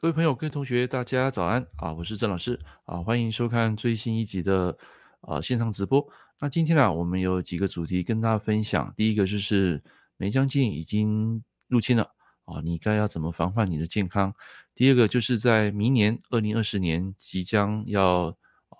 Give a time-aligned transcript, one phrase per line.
[0.00, 1.92] 各位朋友、各位同学，大家早安啊！
[1.92, 4.74] 我是郑老师啊，欢迎收看最新一集的
[5.20, 6.02] 啊线上直播。
[6.40, 8.94] 那今天呢，我们有几个主题跟大家分享。
[8.96, 9.84] 第一个就是
[10.16, 12.14] 霉浆菌已经入侵了
[12.46, 14.34] 啊，你该要怎么防范你的健康？
[14.74, 18.34] 第二个就是在明年二零二四年即将要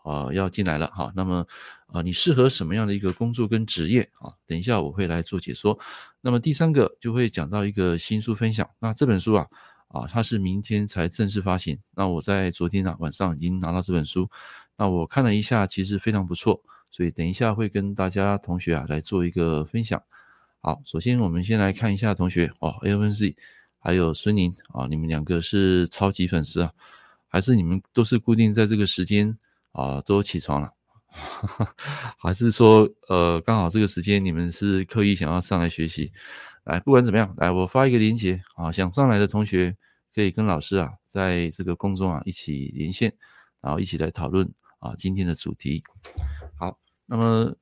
[0.04, 1.46] 啊要进来了哈，那么
[1.88, 4.32] 啊你适合什么样的一个工作跟职业啊？
[4.46, 5.78] 等一下我会来做解说。
[6.22, 8.66] 那么第三个就会讲到一个新书分享。
[8.78, 9.46] 那这本书啊。
[9.90, 11.78] 啊，它是明天才正式发行。
[11.94, 14.30] 那我在昨天啊晚上已经拿到这本书，
[14.76, 20.00] 那我看了一下，其实非常不错，所以等一下会跟大家同学啊来做一个分享。
[20.60, 23.34] 好，首先我们先来看一下同学哦，L N Z
[23.78, 26.72] 还有孙宁啊，你们两个是超级粉丝啊，
[27.28, 29.36] 还是你们都是固定在这个时间
[29.72, 30.72] 啊都起床了？
[32.18, 36.12] 还是说呃刚好这个时间你们是刻意想要上来学习？
[36.70, 39.76] 来，不管怎么样，来，我发一个链接啊，想上来的同学
[40.14, 43.12] 可以跟老师啊，在这个公众啊一起连线，
[43.60, 45.82] 然后一起来讨论啊今天的主题。
[46.56, 47.52] 好，那么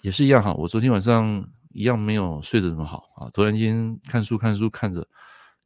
[0.00, 5.06] 也是一样哈，我昨天晚上一样没有睡得那么好啊，突然间看书看书看着，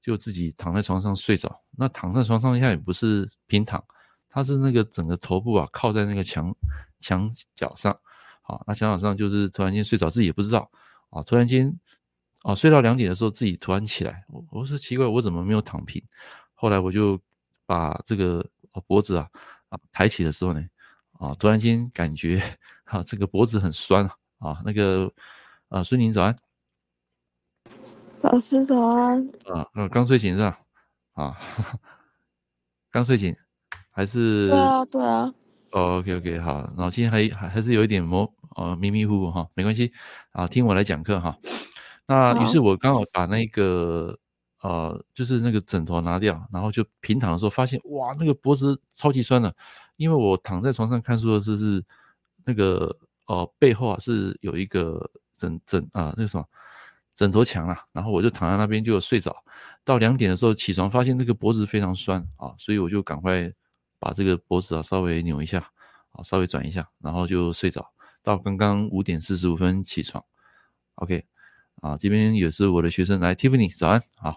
[0.02, 1.62] 就自己躺在床上睡着。
[1.78, 3.82] 那躺在床上一下也不是平躺，
[4.28, 6.54] 他是那个整个头部啊靠在那个墙
[7.00, 7.98] 墙角上，
[8.42, 10.70] 好，那墙角上就是突然间睡着，自己也不知道
[11.08, 11.74] 啊，突然间。
[12.42, 16.02] 啊，睡到两点的时候，自己突然起来，我我说奇怪，我怎么没有躺平？
[16.54, 17.18] 后来我就
[17.66, 18.44] 把这个
[18.86, 19.28] 脖子啊
[19.68, 20.60] 啊抬起的时候呢，
[21.12, 22.42] 啊，突然间感觉
[22.84, 24.04] 啊这个脖子很酸
[24.38, 25.12] 啊，那个
[25.68, 26.36] 啊孙宁早安，
[28.22, 30.58] 老师早安啊，呃刚睡醒是吧？
[31.14, 31.36] 啊，
[32.90, 33.34] 刚睡醒
[33.90, 34.48] 还是？
[34.48, 35.32] 对啊对啊。
[35.72, 39.90] 哦，OK OK 好，然后今天还还还是有一点模呃迷迷糊糊哈，没关系
[40.32, 41.38] 啊，听我来讲课哈。
[42.12, 44.18] 那于是我刚好把那个
[44.60, 49.54] 呃，就是那个枕头拿掉，然后就平躺的时候，发现哇，那个脖子超级酸的，
[49.96, 51.84] 因为我躺在床上看书的时候是
[52.44, 52.96] 那个
[53.26, 56.44] 呃背后啊是有一个枕枕啊那个什么
[57.14, 59.34] 枕头墙啊，然后我就躺在那边就睡着，
[59.84, 63.52] 到两点的时候起床，发现那个脖子非常酸啊，所以我就赶快
[63.98, 65.58] 把这个脖子啊稍微扭一下
[66.12, 67.92] 啊，稍微转一下，然后就睡着，
[68.22, 70.24] 到刚刚五点四十五分起床
[70.94, 71.26] ，OK。
[71.82, 74.00] 啊，这边也是我的学生来，Tiffany，早安。
[74.14, 74.36] 好，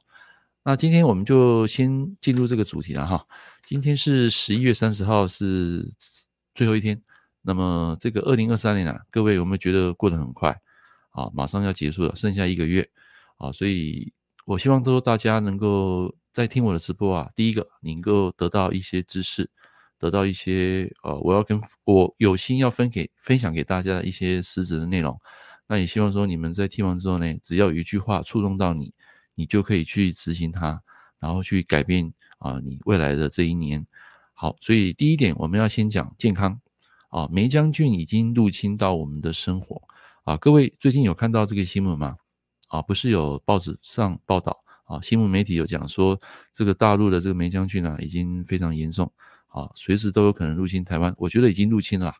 [0.63, 3.23] 那今天我们就先进入这个主题了哈。
[3.63, 5.88] 今天是十一月三十号，是
[6.56, 7.00] 最后一天。
[7.44, 10.50] 那么这个二零二三年啊，各位有没有觉得过得很快？
[11.11, 12.89] 啊，马上要结束了，剩下一个月。
[13.38, 14.12] 啊，所以
[14.45, 19.47] 我希望说大家能够在听我的直播啊，第一个能够得到一些知识，
[20.00, 25.16] 得到一些呃，我要跟我有心要分给分享给大家的一些实质的内容。
[25.67, 28.93] 那也希望说你们在听完之后呢，只要有一句话触动到你，
[29.33, 30.81] 你就可以去执行它，
[31.19, 33.85] 然后去改变啊你未来的这一年。
[34.33, 36.59] 好，所以第一点我们要先讲健康
[37.09, 39.81] 啊，梅将军已经入侵到我们的生活
[40.23, 40.37] 啊。
[40.37, 42.15] 各位最近有看到这个新闻吗？
[42.67, 46.19] 啊，不是有报纸上报道啊，新闻媒体有讲说
[46.53, 49.11] 这个大陆的这个梅将军啊已经非常严重
[49.47, 51.11] 啊，随时都有可能入侵台湾。
[51.17, 52.13] 我觉得已经入侵了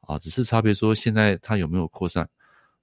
[0.00, 2.28] 啊，只是差别说现在它有没有扩散。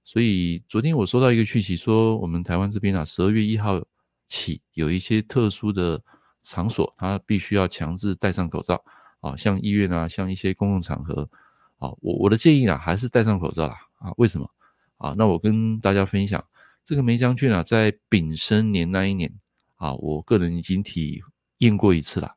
[0.08, 3.78] 所以昨天我收到一个讯息，说我们台湾这边啊，十二月一号
[4.26, 6.02] 起有一些特殊的
[6.40, 8.82] 场所，它必须要强制戴上口罩
[9.20, 11.28] 啊，像医院啊，像一些公共场合
[11.76, 14.10] 啊，我我的建议啊，还是戴上口罩啦啊。
[14.16, 14.50] 为什么
[14.96, 15.14] 啊？
[15.18, 16.42] 那我跟大家分享，
[16.82, 19.30] 这个梅将军啊，在丙申年那一年
[19.76, 21.22] 啊，我个人已经体
[21.58, 22.34] 验过一次了。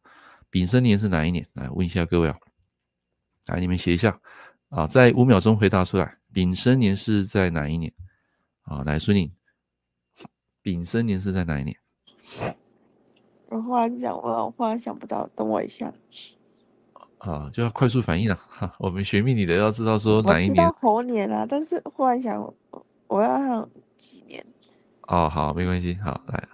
[0.50, 1.48] 丙申年是哪一年？
[1.54, 2.36] 来问一下各位啊，
[3.46, 4.20] 来你们写一下
[4.68, 6.18] 啊，在五秒钟回答出来。
[6.34, 7.94] 丙申年是在哪一年？
[8.64, 9.30] 啊，来孙宁，
[10.62, 11.76] 丙申年是在哪一年？
[13.50, 15.92] 我忽然想，我忽然想不到，等我一下。
[17.18, 18.36] 啊，就要快速反应了。
[18.36, 20.52] 哈，我们学命理的要知道说哪一年。
[20.52, 22.42] 我知道猴年啊，但是忽然想，
[23.08, 24.46] 我要想几年。
[25.08, 26.48] 哦，好，没关系，好，来，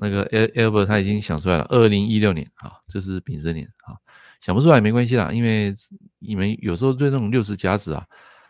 [0.00, 3.96] 那个 Albert 他已经想出来了，二零一六年，啊，就是丙申年，啊，
[4.42, 5.74] 想不出来没关系啦，因为
[6.18, 8.06] 你们有时候对那种六十甲子啊。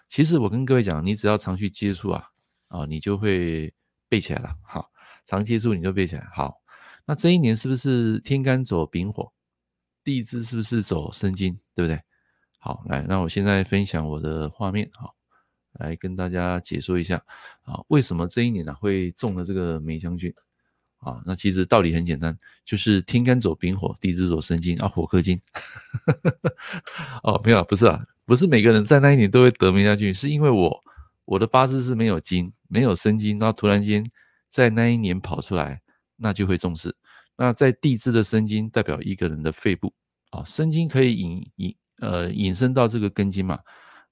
[0.08, 2.24] 其实我跟各位讲，你只要常去接触啊，
[2.68, 3.72] 啊，你就会
[4.08, 4.56] 背起来了。
[4.62, 4.90] 好，
[5.26, 6.26] 常接触你就背起来。
[6.32, 6.62] 好，
[7.04, 9.30] 那这一年是不是天干走丙火，
[10.02, 12.00] 地支是不是走申金，对不对？
[12.58, 15.14] 好，来，那我现在分享我的画面，好，
[15.72, 17.22] 来跟大家解说一下
[17.62, 20.32] 啊，为什么这一年呢、啊、会中了这个霉浆菌？
[20.96, 25.38] 啊，那其实道理很简单，就是天干走丙火，地支走申金啊，火克金。
[27.22, 28.04] 哦，没有，不是啊。
[28.28, 30.78] 不是每个人在那一年都会得霉浆菌，是因为我
[31.24, 34.04] 我的八字是没有金，没有生金，然后突然间
[34.50, 35.80] 在那一年跑出来，
[36.14, 36.94] 那就会重视。
[37.38, 39.94] 那在地支的生金代表一个人的肺部
[40.28, 43.58] 啊，生金可以引引呃引申到这个根金嘛。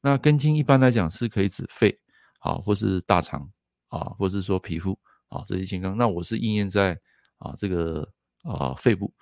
[0.00, 1.94] 那根金一般来讲是可以指肺
[2.38, 3.46] 啊，或是大肠
[3.88, 4.98] 啊，或是说皮肤
[5.28, 5.94] 啊这些健康。
[5.94, 6.98] 那我是应验在
[7.36, 8.08] 啊这个
[8.44, 9.12] 啊肺部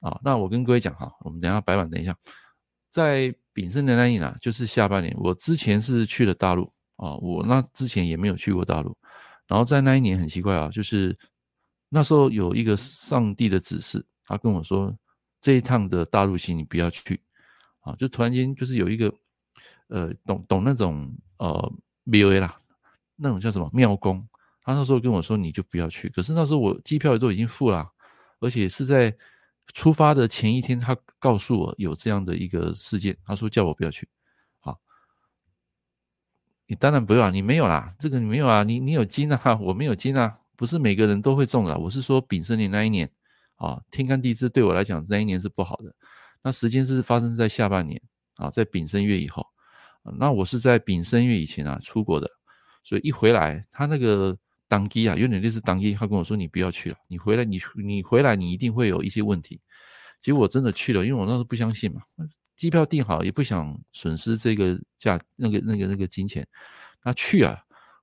[0.00, 0.20] 啊。
[0.22, 2.14] 那我跟各位讲哈，我们等下白板等一下，
[2.90, 8.94] 在丙申的那一年啊，就是下半年，我之前是去了大陆啊，我那之前也没有去过大陆。
[9.46, 11.16] 然后在那一年很奇怪啊，就是。
[11.90, 14.92] 那时候有一个上帝的指示，他跟我说
[15.40, 17.20] ：“这一趟的大陆行你不要去，
[17.82, 19.14] 啊，就突然间就是有一个，
[19.86, 21.72] 呃，懂懂那种呃
[22.06, 22.58] BOA 啦，
[23.14, 24.26] 那种叫什么庙公，
[24.62, 26.08] 他那时候跟我说你就不要去。
[26.08, 27.88] 可是那时候我机票都已经付了，
[28.40, 29.16] 而且是在
[29.72, 34.08] 出发的前一天，他告诉我有这样的一个事件，他说叫我不要去。
[34.60, 34.78] 好，
[36.66, 43.10] 你当然不要，你没有啦，这个你没有啊，你你有金啊，我没有金啊。”不是每个人都会中的，我是说丙申年那一年
[43.56, 45.92] 啊，天干地支对我来讲那一年是不好的。
[46.42, 48.00] 那时间是发生在下半年
[48.36, 49.44] 啊，在丙申月以后。
[50.16, 52.30] 那我是在丙申月以前啊出国的，
[52.84, 54.38] 所以一回来，他那个
[54.74, 59.60] 当机啊，有点类似当机，他跟我说你不要去了，你回来你你回来你一定会有一些问题。
[60.20, 62.02] 结果我真的去了，因为我那时候不相信嘛，
[62.56, 66.44] 机票订好也不想损失这个价那个那个那个金钱，
[67.04, 67.56] 那去啊，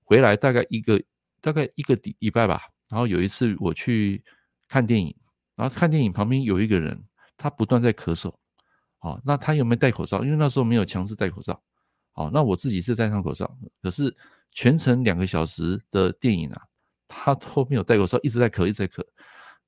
[0.05, 1.01] 回来大概一个。
[1.43, 4.23] 大概一个礼拜吧，然后有一次我去
[4.67, 5.11] 看电影，
[5.55, 7.03] 然后看电影旁边有一个人，
[7.35, 8.31] 他不断在咳嗽，
[8.99, 10.23] 好，那他有没有戴口罩？
[10.23, 11.59] 因为那时候没有强制戴口罩，
[12.11, 14.15] 好，那我自己是戴上口罩，可是
[14.51, 16.61] 全程两个小时的电影啊，
[17.07, 19.03] 他都没有戴口罩，一直在咳，一直在咳，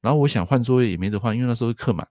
[0.02, 2.08] 然后我想换座位也没得换，因为那时候客满，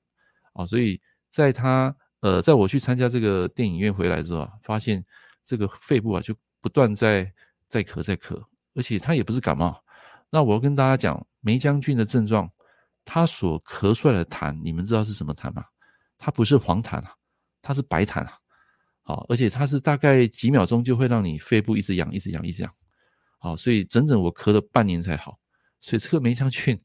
[0.55, 5.05] 啊，所以在他呃，在我去参加这个电影院回来之后啊，发现
[5.45, 7.33] 这个肺部啊就不断在
[7.69, 8.43] 在咳，在咳。
[8.75, 9.85] 而且他也不是感冒，
[10.31, 12.51] 那我要跟大家讲梅将军的症状，
[13.05, 15.63] 他所咳出来的痰，你们知道是什么痰吗？
[16.17, 17.15] 它不是黄痰啊，
[17.61, 18.39] 它是白痰啊。
[19.03, 22.73] 好，而且它是大概几秒钟就会让你肺部一直痒，一直痒，一直痒。
[23.39, 25.39] 好，所以整整我咳了半年才好。
[25.81, 26.81] 所以这个霉浆菌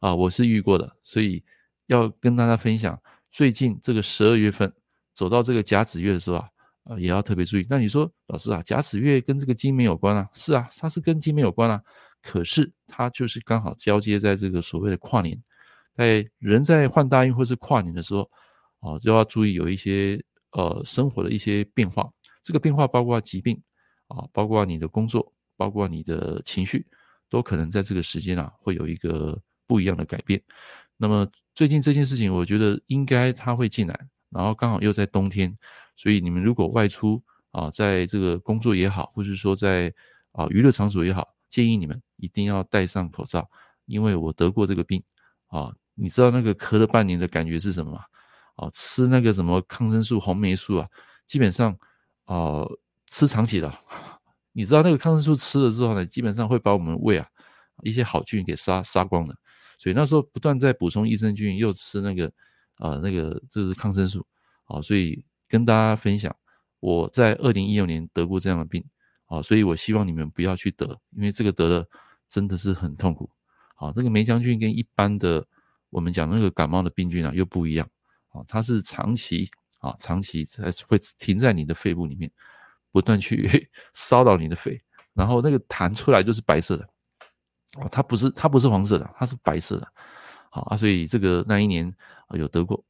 [0.00, 1.42] 啊，我是遇过的，所以
[1.86, 3.00] 要跟大家分享。
[3.30, 4.72] 最近这个十二月份
[5.14, 6.48] 走到这个甲子月的时候啊。
[6.84, 7.64] 啊，也要特别注意。
[7.70, 10.28] 那你说，老师啊，甲子月跟这个金没有关啊？
[10.32, 11.80] 是啊，它是跟金没有关啊。
[12.20, 15.40] 可是它就是刚好交接在这个所谓的跨年，
[15.94, 18.28] 在人在换大运或是跨年的时候，
[18.80, 20.20] 哦，就要注意有一些
[20.52, 22.10] 呃生活的一些变化。
[22.42, 23.60] 这个变化包括疾病
[24.08, 26.86] 啊，包括你的工作，包括你的情绪，
[27.28, 30.42] 都可能在这个时间啊会有一个不一样的改变。
[30.96, 35.56] 那么最近这件事情，我觉得应该它会进来，然后刚好又在冬天。
[35.96, 39.92] 所以你们如果外出啊，在这个工作也好，或者说在
[40.32, 43.48] 啊娱乐场所也好，建议你们一定要戴上口罩，
[43.86, 45.02] 因为我得过这个病
[45.48, 45.72] 啊。
[45.94, 48.00] 你知道那个咳了半年的感觉是什么吗？
[48.56, 50.88] 啊，吃那个什么抗生素、红霉素啊，
[51.26, 51.76] 基本上
[52.24, 52.64] 啊
[53.06, 53.72] 吃长期的，
[54.52, 57.26] 你知道那个抗生素吃了之后呢，基本上会把我们胃啊
[57.82, 59.36] 一些好菌给杀杀光的。
[59.78, 62.32] 所以那时候不断在补充益生菌，又吃那个
[62.76, 64.26] 啊那个就是抗生素
[64.64, 65.24] 啊，所以。
[65.48, 66.34] 跟大家分享，
[66.80, 68.82] 我在二零一六年得过这样的病，
[69.26, 71.86] 啊，所以我希望你们不要去得，因为这个得了
[72.26, 73.28] 真的是很痛苦。
[73.74, 75.46] 好，这个霉浆菌跟一般的
[75.90, 77.86] 我们讲那个感冒的病菌啊又不一样，
[78.32, 79.48] 啊，它是长期
[79.78, 82.30] 啊长期才会停在你的肺部里面，
[82.90, 84.82] 不断去 骚扰你的肺，
[85.14, 86.88] 然后那个痰出来就是白色的，
[87.78, 89.86] 哦，它不是它不是黄色的，它是白色的，
[90.50, 91.88] 好啊，所以这个那一年
[92.28, 92.84] 啊有得过。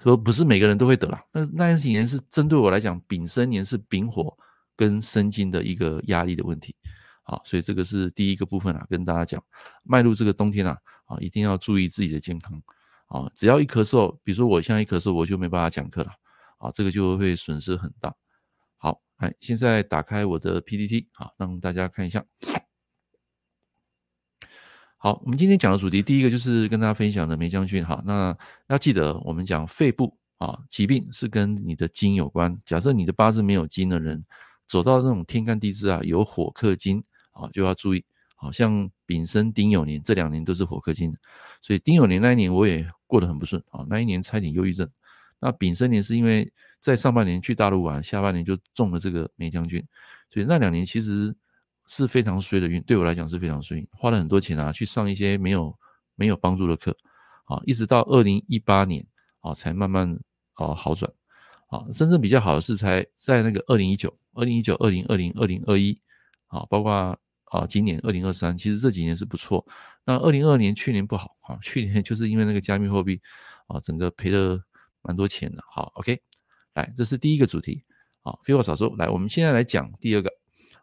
[0.00, 4.36] 说不是每个人都会得啦，那那几年是针对我来讲，丙申年是丙火
[4.74, 6.74] 跟申金的一个压力的问题，
[7.22, 9.40] 好，所以这个是第一个部分啊，跟大家讲，
[9.84, 12.60] 迈入这个冬天啊，啊，一定要注意自己的健康，
[13.12, 16.10] 啊，只要一咳嗽，比如说我现在一咳嗽，我就没办法讲课了，
[16.56, 18.14] 啊，这个就会损失很大。
[18.78, 22.24] 好，哎，现在打开我的 PPT，好，让大家看一下。
[24.96, 27.84] 好，我们今天讲的主题，第一个就是跟大家分享的梅将军。
[27.84, 28.34] 哈，那
[28.68, 32.58] 要记得，我们讲肺部啊，疾病是跟你的金有关。
[32.64, 34.24] 假设你的八字没有金的人，
[34.66, 38.02] 走到那种天干地支啊，有火克金啊，就要注意。
[38.36, 41.16] 好像丙申、丁酉年这两年都是火克金，
[41.62, 44.86] 所以丁酉年那一年我也过得很不顺啊，那一年差点忧郁症。
[45.40, 49.82] 那丙申年是因为在上半年去大陆玩，下半年就中了这个梅将军，
[50.30, 51.34] 所以那两年其实。
[51.88, 55.76] 是非常衰的运，对我来讲是非常衰，花了很多钱啊，去上一些没有
[56.14, 56.96] 没有帮助的课，
[57.44, 59.04] 啊，一直到二零一八年
[59.40, 60.08] 啊，才慢慢
[60.54, 61.12] 啊好转，
[61.66, 65.98] 啊，真正比较好的是才在那个二零一九、二零一九、二零二零、二零二一，
[66.46, 67.18] 啊，包括
[67.52, 69.64] 啊，今年二零二三，其实这几年是不错。
[70.06, 73.20] 那二零二二年去年不好啊，去年就是因为那个加密货币
[73.66, 74.58] 啊，整个赔了
[75.02, 75.62] 蛮多钱的。
[75.70, 76.18] 好，OK，
[76.72, 77.84] 来，这是第一个主题。
[78.22, 80.30] 好，废话少说，来，我们现在来讲第二个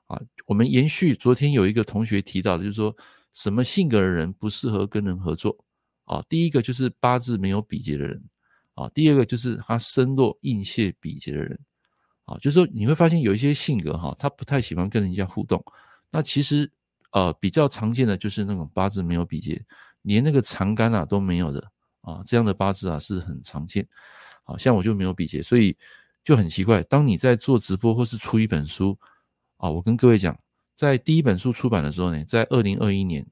[0.05, 2.95] 啊，我们延续昨天有一个同学提到的，就是说
[3.33, 5.57] 什么性格的人不适合跟人合作
[6.05, 6.23] 啊？
[6.29, 8.23] 第一个就是八字没有比劫的人
[8.75, 11.59] 啊，第二个就是他身弱印泄比劫的人
[12.25, 15.63] 啊，就是说你会发现有一些性格哈，他不太喜欢跟人家互动。
[16.11, 16.71] 那其实，
[17.11, 19.63] 呃，比较常见的就是那种八字没有比劫，
[20.01, 23.87] 连那个长干啊都没有的啊，这样的八字啊是很常见。
[24.43, 25.77] 好像我就没有比劫，所以
[26.23, 26.81] 就很奇怪。
[26.81, 28.97] 当你在做直播或是出一本书
[29.57, 30.35] 啊，我跟各位讲，
[30.73, 33.23] 在第一本书出版的时候呢，在二零二一年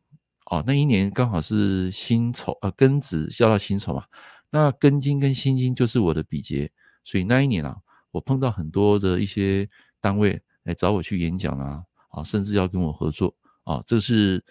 [0.45, 4.05] 哦，那一年刚好是辛丑呃庚子交到辛丑嘛，
[4.51, 6.71] 那庚金跟辛金就是我的比劫，
[7.03, 7.77] 所以那一年啊，
[8.11, 9.67] 我碰到很多的一些
[9.99, 11.83] 单位来找我去演讲啊。
[12.17, 14.43] 啊，甚至要跟我合作啊，这是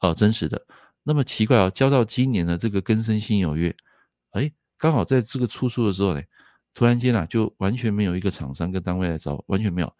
[0.00, 0.64] 呃真实的。
[1.02, 3.74] 那么奇怪啊，交到今年的这个庚申辛酉月，
[4.30, 6.22] 哎，刚好在这个出书的时候呢，
[6.74, 9.92] 突然间啊，就完全没有一个厂商跟单位来找，完全没有。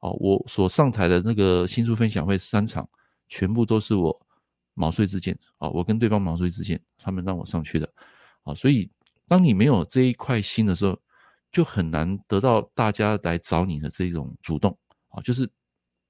[0.00, 2.86] 哦，我所上台的那个新书分享会三场，
[3.26, 4.26] 全部都是我
[4.74, 7.90] 毛遂自荐啊，我跟对方毛遂自荐，他们让我上去的。
[8.42, 8.90] 啊，所以
[9.26, 11.00] 当你没有这一块心的时候，
[11.50, 14.76] 就很难得到大家来找你的这种主动
[15.08, 15.48] 啊，就是。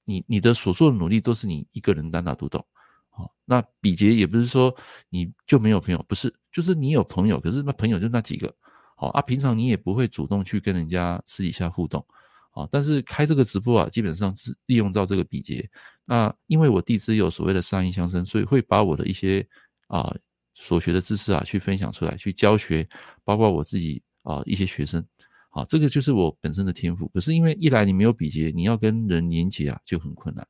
[0.07, 2.65] 你你的所做的努力都是你一个人单打独斗，
[3.11, 4.75] 好，那比劫也不是说
[5.11, 8.55] 你就没有朋友，不是，就是你有朋友，可是那朋友就那几个，
[8.97, 12.07] 好啊，平常你也不会主动去跟人家私底下互动，
[12.53, 15.69] 啊，但是开这个直播啊，基本上是利用到这个比劫，
[16.05, 19.47] 那因为我弟子有所谓的杀印相生，所以会把我的一些
[19.89, 20.15] 啊
[20.55, 22.89] 所学的知识啊去分享出来，去教学，
[23.25, 25.05] 包括我自己啊一些学生。
[25.57, 27.09] 啊，这个就是我本身的天赋。
[27.09, 30.47] 可是因为一来你没有比劫，你要跟人连接啊就很困难。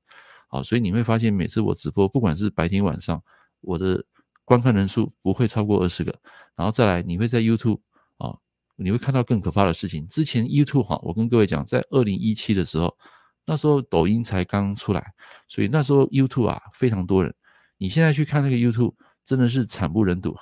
[0.48, 3.22] 好，所以你会发现每次我直播，不管是白天晚上，
[3.60, 4.04] 我的
[4.44, 6.12] 观看人数不会超过二十个。
[6.56, 7.78] 然后再来，你会在 YouTube
[8.18, 8.36] 啊，
[8.74, 10.04] 你会看到更可怕的事情。
[10.08, 12.98] 之前 YouTube 哈，我跟各位讲，在二零一七的时候，
[13.44, 15.14] 那时候抖音才刚出来，
[15.46, 17.32] 所以那时候 YouTube 啊非常多人。
[17.78, 18.94] 你现在去看那个 YouTube，
[19.24, 20.36] 真的是惨不忍睹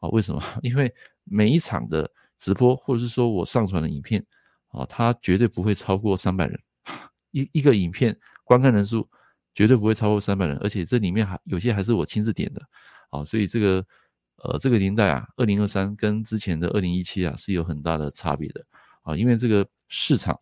[0.00, 0.08] 啊！
[0.08, 0.42] 为什么？
[0.62, 2.10] 因为每一场的。
[2.40, 4.24] 直播或者是说我上传的影片，
[4.68, 6.58] 啊，它绝对不会超过三百人，
[7.32, 9.06] 一一个影片观看人数
[9.54, 12.62] 绝对不会超过三百人，而且这里面还有些还是我亲自点的，
[13.10, 13.84] 啊，所以这个
[14.36, 18.64] 呃这个年代啊，二零二三跟之前的二零一七啊是有很大的差别的，
[19.02, 20.34] 啊，因为这个市场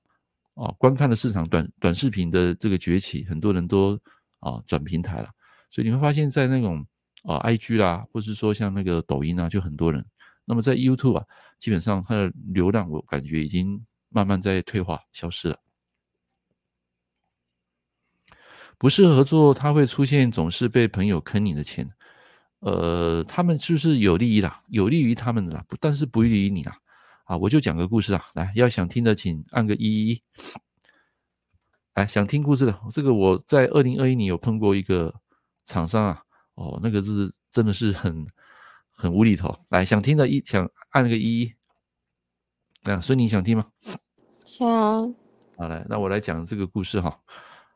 [0.54, 3.98] 啊观看的市场短短视频的这个崛起，很多人都
[4.38, 5.28] 啊转平台了，
[5.68, 6.86] 所以你会发现在那种
[7.24, 10.06] 啊 IG 啦，或是说像那个抖音啊，就很多人。
[10.48, 11.26] 那么在 YouTube 啊，
[11.58, 15.58] 基本上它的流量我感觉已经慢慢在退化消失了。
[18.78, 21.86] 不适合合作，它会出现总是被朋友坑你的钱，
[22.60, 26.78] 呃，他们就是有利益啦，有利于他们的啦，但是不利于你啦。
[27.24, 30.22] 啊，我就讲个故事啊，来，要想听的请按个一一一。
[31.92, 35.14] 来，想听故事的，这个我在二零二一年有碰过一个
[35.64, 36.22] 厂商啊，
[36.54, 38.26] 哦，那个是真的是很。
[39.00, 41.54] 很无厘头，来想听的一想按那个一，
[42.82, 43.64] 那所以你想听吗？
[44.44, 44.66] 想。
[45.56, 47.16] 好，来，那我来讲这个故事哈。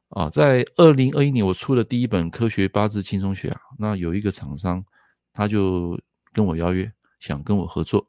[0.08, 4.84] 啊，在二零二一年我出了第一本《科学八字轻松学》啊，那有一个厂商
[5.32, 5.96] 他就
[6.32, 8.04] 跟我邀约，想跟我合作。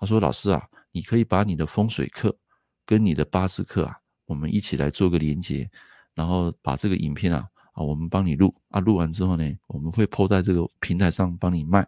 [0.00, 2.36] 他说：“老师啊，你可以把你的风水课
[2.84, 5.70] 跟你的八字课啊，我们一起来做个连接，
[6.14, 11.86] 然后把这个影片啊啊，我们帮你录啊，录完之后呢，我们会 PO 在这个平台上帮你卖。”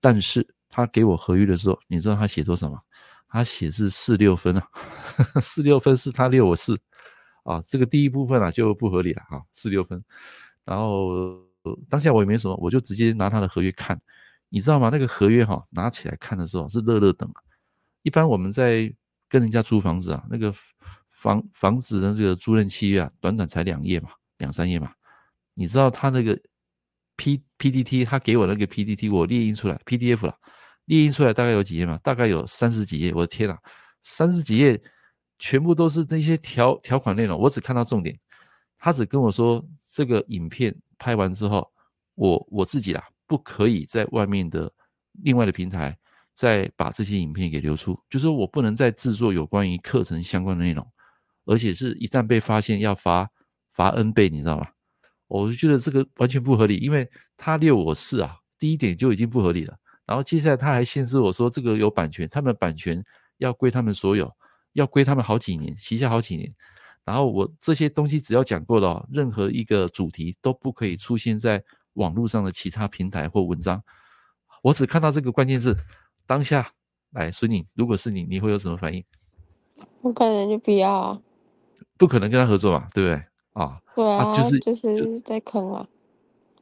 [0.00, 2.80] 但是他给我合约的时候，你知道他写多少吗？
[3.28, 4.68] 他写是四六分啊，
[5.42, 6.78] 四六分是他六我四
[7.42, 10.02] 啊，这个第一部分啊就不合理了啊，四六分。
[10.64, 11.40] 然后
[11.88, 14.00] 当下我也没什么，我就直接拿他的合约看，
[14.48, 14.90] 你知道吗？
[14.92, 17.30] 那个合约哈，拿起来看的时候是乐乐等。
[18.02, 18.92] 一般我们在
[19.28, 20.54] 跟人家租房子啊，那个
[21.10, 24.92] 房房子的这个租赁契约啊，短短才两页嘛，两三页嘛，
[25.54, 26.38] 你知道他那个。
[27.16, 30.34] P P D T，他给我那个 P D T，我列印出来 P D F 了，
[30.84, 31.98] 列印出来大概有几页嘛？
[32.02, 33.12] 大概有三十几页。
[33.14, 33.56] 我的天呐，
[34.02, 34.80] 三十几页
[35.38, 38.18] 全部都是那些条条款内容，我只看到重点。
[38.78, 41.66] 他只跟我说，这个影片拍完之后，
[42.14, 44.70] 我我自己啊，不可以在外面的
[45.22, 45.96] 另外的平台
[46.34, 50.86] 再把这些影片给流出，就是说我不能再制作有关于课程相关的内容，
[51.46, 53.28] 而且是一旦被发现要罚
[53.72, 54.68] 罚 N 倍，你知道吗？
[55.28, 59.76] 我就觉得这个完全不合理，因为他六我四啊，第一点就已经不合理了。
[60.04, 63.02] 然后接下来他还限制我说这个有版权，他们版权
[63.38, 64.30] 要归他们所有，
[64.74, 66.54] 要归他们好几年，旗下好几年。
[67.04, 71.62] 然后我这些东西只要讲过了哦，任何一个主题都不可以出现在
[71.94, 73.82] 网络上的其他平台或文章。
[74.62, 75.76] 我只看到这个关键字，
[76.26, 76.68] 当下
[77.10, 79.04] 来，孙宁，如果是你，你会有什么反应？
[80.02, 81.20] 我可能就不要啊，
[81.96, 83.24] 不可能跟他合作嘛，对不对？
[83.56, 85.88] 啊，对啊，啊就是就是在坑啊。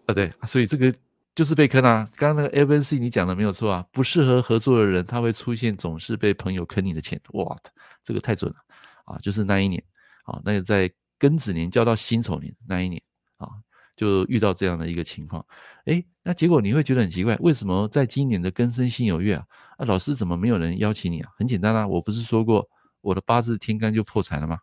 [0.07, 0.95] 啊，对，所以这个
[1.35, 2.09] 就是被坑啊。
[2.17, 7.21] 刚刚那个 FNC 你讲的没有错啊，不适合合作的人，他会出现总是被朋友坑你的钱。
[7.33, 7.59] 哇，
[8.05, 8.57] 这个太准了
[9.05, 9.19] 啊！
[9.19, 9.83] 就是那一年。
[10.25, 13.03] 啊，那个在庚子年交到辛丑年那一年
[13.37, 13.49] 啊，
[13.95, 15.45] 就遇到这样的一个情况，
[15.85, 19.45] 诶，那结果你会觉得很奇怪，为什么在今年的庚申辛酉月啊，
[19.77, 21.31] 啊，老师怎么没有人邀请你啊？
[21.37, 22.67] 很简单啊，我不是说过
[23.03, 24.59] 我的八字天干就破财了吗？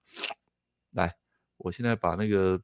[0.94, 1.14] 来，
[1.64, 2.62] 我现在把那个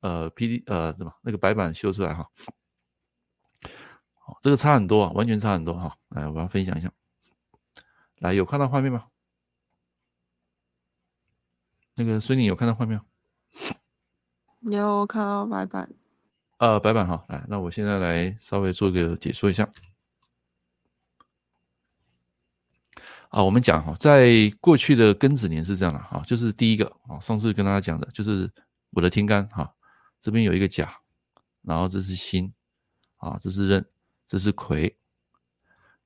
[0.00, 2.28] 呃 P D 呃什么那个白板秀出来哈，
[4.14, 6.90] 好，这个差很多啊，完全差很多哈，来，我要分享一下，
[8.18, 9.06] 来，有看到画面吗？
[11.96, 13.00] 那个孙宁有看到画面
[14.60, 14.98] 没有？
[15.00, 15.92] 有看到白板。
[16.58, 19.68] 呃，白板哈，来，那我现在来稍微做个解说一下。
[23.28, 28.50] 啊，我们讲哈，在过去的庚子年是这样的哈，就是第一个啊，上次跟大家讲的，就是
[28.90, 29.74] 我的天干哈，
[30.20, 31.00] 这边有一个甲，
[31.62, 32.52] 然后这是辛，
[33.16, 33.84] 啊，这是壬，
[34.26, 34.96] 这是癸，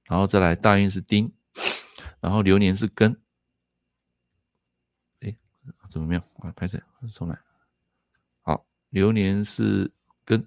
[0.04, 1.32] 然后再来大运是丁，
[2.20, 3.16] 然后流年是庚。
[5.88, 6.24] 怎么样？
[6.38, 7.38] 啊，拍摄重来。
[8.40, 9.92] 好，流年是
[10.24, 10.38] 庚，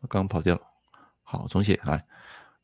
[0.00, 0.62] 刚刚跑掉了。
[1.22, 2.06] 好，重写来。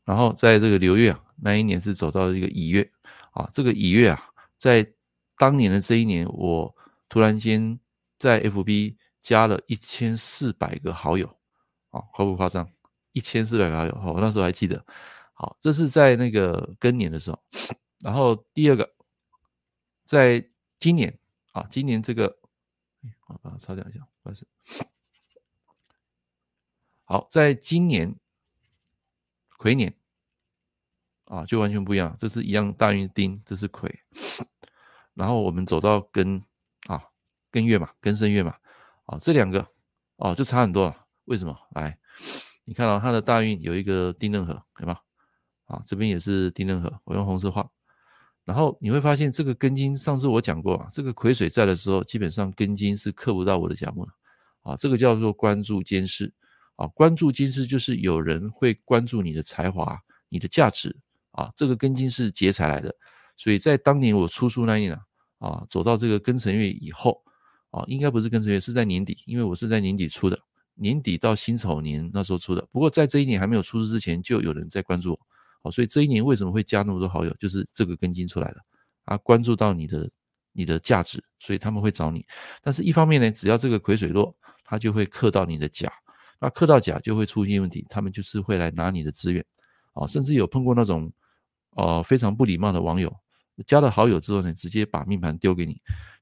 [0.03, 2.91] 然后在这个流月啊，那一年是走到一个乙月
[3.31, 3.49] 啊。
[3.53, 4.93] 这个乙月啊，在
[5.37, 6.75] 当年的这一年，我
[7.07, 7.79] 突然间
[8.17, 11.27] 在 FB 加了一千四百个好友
[11.89, 12.67] 啊，夸不夸张？
[13.11, 14.85] 一千四百个好友，我那时候还记得。
[15.33, 17.41] 好，这是在那个庚年的时候。
[17.99, 18.93] 然后第二个。
[20.03, 20.45] 在
[20.77, 21.17] 今年
[21.53, 22.37] 啊，今年这个，
[23.27, 24.45] 我把它擦掉一下，不好意思。
[27.05, 28.13] 好，在今年
[29.61, 29.93] 癸年
[31.25, 33.93] 啊，就完全不一样，这是一样大运丁，这是癸，
[35.13, 36.41] 然后我们走到庚
[36.87, 37.03] 啊，
[37.51, 38.55] 庚月嘛，庚申月嘛，
[39.05, 39.67] 啊，这两个
[40.15, 41.05] 哦，就差很多了。
[41.25, 41.55] 为什么？
[41.75, 41.95] 来，
[42.65, 44.99] 你看到它的大运有一个丁壬合，对吧？
[45.65, 47.69] 啊，这边也是丁壬合，我用红色画。
[48.43, 54.11] 然后你会发现，这个庚金上次我讲过啊，这个癸水在的时候，基本上庚金是克不到我的甲木的
[54.63, 54.75] 啊。
[54.75, 56.33] 这个叫做关注监视
[56.81, 59.95] 啊，关注金是就是有人会关注你的才华、
[60.29, 60.95] 你的价值
[61.29, 61.51] 啊。
[61.55, 62.95] 这个根金是劫财来的，
[63.37, 64.99] 所以在当年我出书那一年
[65.37, 67.21] 啊，走到这个庚辰月以后
[67.69, 70.39] 啊，应该不是庚辰月，是在年底，因为我是在年底出的，
[70.73, 72.67] 年底到辛丑年那时候出的。
[72.71, 75.19] 不过在这一年还没有出书之前，就有人在关注我。
[75.61, 78.57] 好，所以这一年为什么会加那么多好友，就是这个根金出来的
[79.05, 80.09] 啊，关注到你的
[80.51, 82.25] 你的价值，所以他们会找你。
[82.63, 85.91] 但是一方面呢，只要这个癸水落，他就会克到你的甲，
[86.41, 89.45] 那克到甲就会出现问题，他们就是会来拿你的资源
[89.93, 91.09] 啊，甚至有碰过那种
[91.77, 93.15] 呃非常不礼貌的网友，
[93.65, 95.79] 加了好友之后呢，直接把命盘丢给你，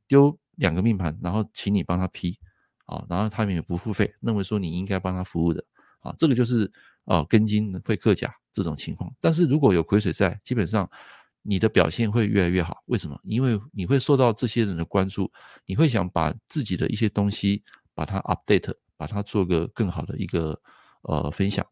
[0.08, 2.38] 丢两个命盘，然后请你帮他批
[2.86, 5.64] 啊，然后他们也不付费，认为说你应该帮他服务的
[6.02, 6.72] 啊，这个就是
[7.06, 8.32] 啊庚金会克甲。
[8.52, 10.90] 这种情况，但是如果有癸水在，基本上
[11.44, 12.78] 你的表现会越来越好。
[12.88, 13.18] 为什么？
[13.24, 15.32] 因为你会受到这些人的关注，
[15.68, 20.60] 你会想把自己的一些东西把它 update，把它做个更好的一个
[21.04, 21.66] 呃分享。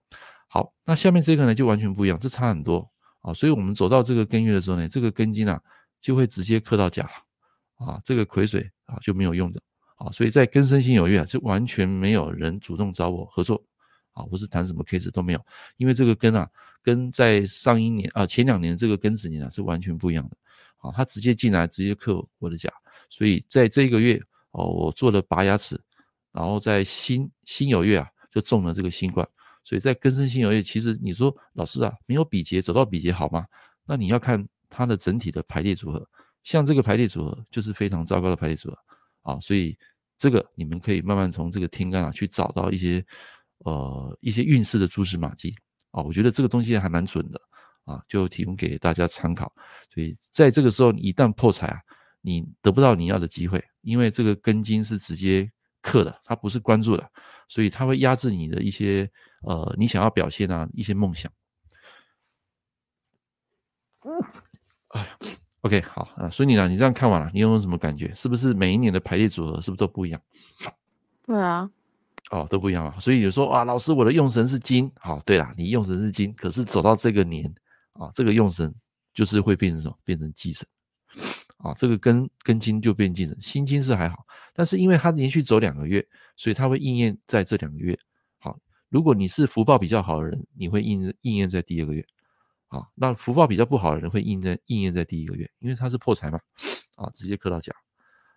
[0.48, 3.34] 好，那下面这个呢就完全不一样，这差很多啊。
[3.34, 5.62] 所以我们走到这个庚月的时候呢，这个庚金啊
[6.00, 9.62] 就会直接克到甲了啊，这个癸水啊就没有用的
[9.98, 10.10] 啊。
[10.12, 13.62] 所以在庚申辛酉月啊，就完全没有人主动找我合作。
[14.14, 16.50] 啊，不是谈什么 case 都没有，因为这个庚啊，
[16.82, 20.36] 跟在上一年啊前两年这个庚子年啊是完全不一样的。
[20.78, 22.68] 啊，他直接进来直接克我的甲，
[23.10, 24.20] 所以在这个月
[24.52, 25.80] 哦，我做了拔牙齿，
[26.38, 29.28] 然后在辛辛酉月啊就中了这个新冠，
[29.64, 33.44] 所以在庚申辛酉月，其实你说老师啊没有比劫走到比劫好吗？
[33.86, 36.08] 那你要看它的整体的排列组合，
[36.44, 38.78] 像这个排列组合就是非常糟糕的排列组合
[39.24, 39.76] 啊，所以
[40.18, 43.04] 这个你们可以慢慢从这个天干啊去找到一些。
[43.66, 45.52] 呃，一些运势的蛛丝马迹
[45.90, 47.42] 啊，我觉得这个东西还蛮准的
[47.86, 49.52] 啊，就提供给大家参考。
[49.92, 51.80] 所以在这个时候，你一旦破财啊，
[52.22, 55.52] 你得不到你要的机会，因为这个庚金是直接
[55.88, 57.10] 克的，它不是关注的，
[57.48, 59.10] 所以它会压制你的一些
[59.44, 61.32] 呃，你想要表现啊一些梦想。
[65.62, 68.14] ，OK，好啊，所以你呢，你这样看完了，你有没有什么感觉？
[68.14, 70.22] 是不是每一年的排列组合是不是都不一样？
[71.26, 71.70] 对啊。
[72.30, 77.46] 哦，都不一样啊，所以有说啊，老师，我的用神是金，好，对啦，你用神是金，可是走到这个年
[77.94, 78.74] 啊，这个用神
[79.14, 79.98] 就是会变成什么？
[80.04, 80.68] 变成忌神。
[81.58, 87.98] 啊，这个根根金就变竞争，辛金是还好，但是因为它连续走两个月，所以它会应验在这两个月。
[88.40, 88.58] 好，
[88.90, 92.06] 如果你是福报比较好的人，你会应应验在第二个月。
[92.70, 96.38] 啊，那福报比较不好的人会应在应验在第一个月，因为他是破财嘛，
[96.98, 97.74] 啊，直接克到甲，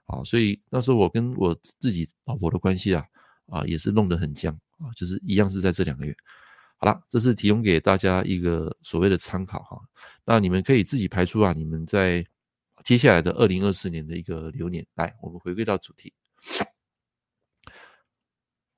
[0.06, 3.04] 啊，所以那时候我跟我自己老婆的关系啊，
[3.46, 6.14] 啊，也是弄得很僵啊，就是一样是在这两个月。
[6.76, 9.76] 好了，这是提供给大家一个所谓的参考哈，
[10.24, 12.24] 那你们可以自己排出啊，你们在
[12.84, 14.86] 接下来的二零二四年的一个流年。
[14.94, 16.12] 来，我们回归到主题。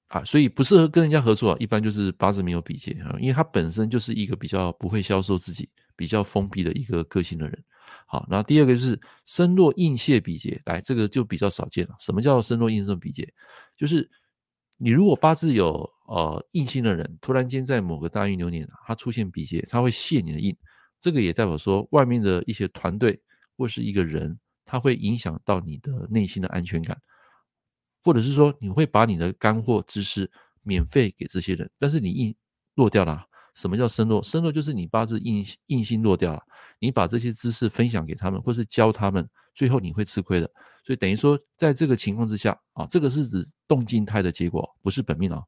[0.08, 7.64] 啊，所以不适合跟人家合作啊，一般就是八字没有比劫啊，因为他本身就是一个比较不会销售自己、比较封闭的一个个性的人。
[8.06, 11.96] 好，然后第二个就是身弱印泄比劫，来这个就比较少见了。
[11.98, 13.32] 什么叫身弱印泄比劫？
[13.74, 14.10] 就是
[14.76, 20.54] 你如果八字有呃印星的人，突然间在某个大运流年他出现比劫，他会泄你的印，
[21.00, 23.18] 这个也代表说外面的一些团队
[23.62, 27.00] 或是一个人，他会影响到你的内心的安全感。
[28.02, 30.28] 或者是说，你会把你的干货知识
[30.62, 32.34] 免费给这些人，但是你硬
[32.74, 33.24] 落掉了。
[33.54, 34.20] 什么叫身弱？
[34.20, 36.42] 身弱就是你八字硬硬性落掉了，
[36.80, 40.50] 你把这些知识分享给他们，或是教他们，最后你会吃亏的。
[40.84, 45.40] 所以等于说，在这个情况之下啊，这个是指动静态的结果，不是本命啊。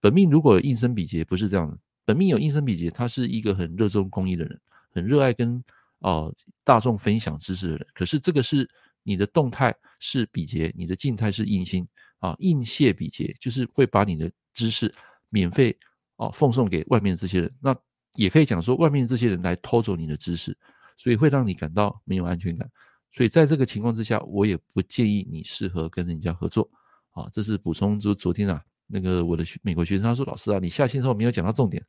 [0.00, 1.76] 本命如果有印生比劫，不是这样的。
[2.06, 4.58] 本命有印生比劫，他是一个很热衷公益的人，
[4.94, 5.62] 很热爱跟
[6.00, 6.28] 啊
[6.64, 7.86] 大众分享知识的人。
[7.94, 8.68] 可是这个是。
[9.04, 11.86] 你的动态是比劫，你的静态是印星
[12.18, 14.94] 啊，印泄比劫就是会把你的知识
[15.30, 15.74] 免费
[16.16, 17.74] 啊奉送给外面这些人，那
[18.16, 20.54] 也可以讲说外面这些人来偷走你的知识，
[20.98, 22.70] 所以会让你感到没有安全感。
[23.10, 26.68] 所以在这个情况之下，我也不建议你适合跟人家合作
[27.12, 27.26] 啊。
[27.32, 31.82] 这是补充，就昨天啊，那个我的美国学生他说：“老师啊，你下线之后没有讲到重点。”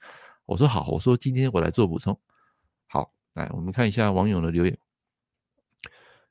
[0.46, 2.18] 我说：“好，我说今天我来做补充。”
[2.88, 4.78] 好，来我们看一下网友的留言。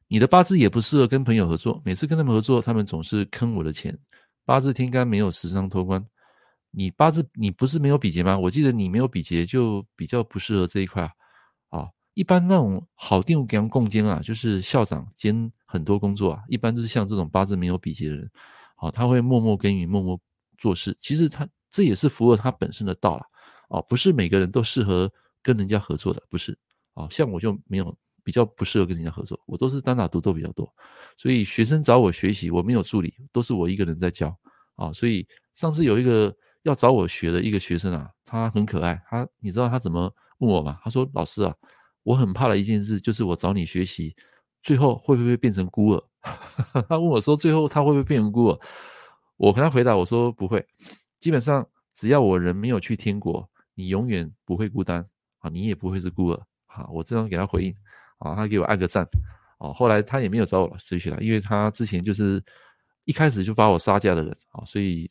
[0.07, 3.99] 你的八字也不适合跟朋友合作，每次跟他们合作，他们总是坑我的钱。
[4.45, 6.03] 八字天干没有食伤托官，
[6.71, 8.39] 你八字你不是没有比劫吗？
[8.39, 11.11] 我记得你没有比劫，就比较不适合这一块啊。
[11.69, 18.31] 啊，一般那种好定给人共兼啊，就是校长兼很多工作啊，一般都是像这种八字没有比劫的人，
[18.77, 20.19] 啊，他会默默耕耘，默默
[20.57, 20.97] 做事。
[21.03, 23.27] 其实他这也是符合他本身的道了，
[23.69, 26.59] 啊，不是每个人都适合跟人家合作的，不是
[26.99, 27.97] 啊，像我就没有。
[28.25, 30.71] 比较不适合跟人家合作，我都是单打独斗比较多，
[31.17, 34.39] 所以学生找我学习，我没有助理，都是我一个人在教
[34.77, 34.93] 啊。
[34.93, 40.79] 所以上次有一个要找我学的一个学生啊，他很可爱，他你知道他怎么问我吗？
[40.85, 41.55] 他说：“老师啊，
[42.03, 44.15] 我很怕的一件事就是我找你学习，
[44.63, 46.05] 最后会不会变成孤儿？”
[46.87, 48.61] 他问我说：“最后他会不会变成孤儿？”
[49.39, 50.63] 我跟他回答我说：“不会，
[51.19, 55.09] 基本上只要我人没有去天国，你永远不会孤单
[55.39, 57.75] 啊，你也不会是孤儿。”好，我这样给他回应。
[58.19, 59.07] 啊，他给我按个赞，
[59.59, 62.43] 哦，后来他也没有找我继续了，因为他之前就是
[63.05, 65.09] 一开始就把我杀价的人，啊，所以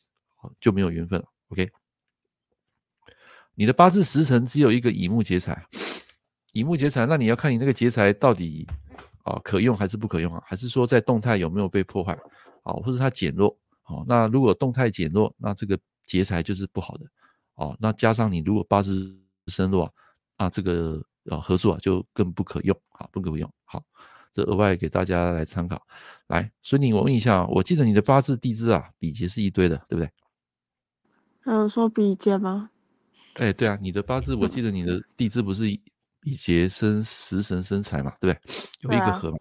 [0.59, 1.25] 就没有缘分了。
[1.47, 1.71] OK，
[3.55, 5.65] 你的八字时辰只有一个乙木劫财，
[6.51, 8.67] 乙木劫财，那你要看你那个劫财到底
[9.23, 10.43] 啊可用还是不可用啊？
[10.45, 12.11] 还是说在动态有没有被破坏
[12.63, 12.73] 啊？
[12.73, 13.57] 或者它减弱？
[13.85, 17.05] 哦，那如果动态减弱，那这个劫财就是不好的
[17.55, 17.73] 哦。
[17.79, 19.93] 那加上你如果八字身弱
[20.35, 21.01] 啊，这个。
[21.29, 23.51] 啊，合作啊就更不可用啊，不可用。
[23.65, 23.83] 好，
[24.33, 25.81] 这额外给大家来参考。
[26.27, 30.11] 来，孙宁，我问一下，我记得你的八字地支啊，比劫是一堆的，对不对？
[31.39, 32.69] 还有说比劫吗？
[33.35, 35.65] 哎，对啊，你的八字，我记得你的地支不是
[36.19, 38.51] 比劫生食神生财嘛，对不对？
[38.81, 39.33] 有一个合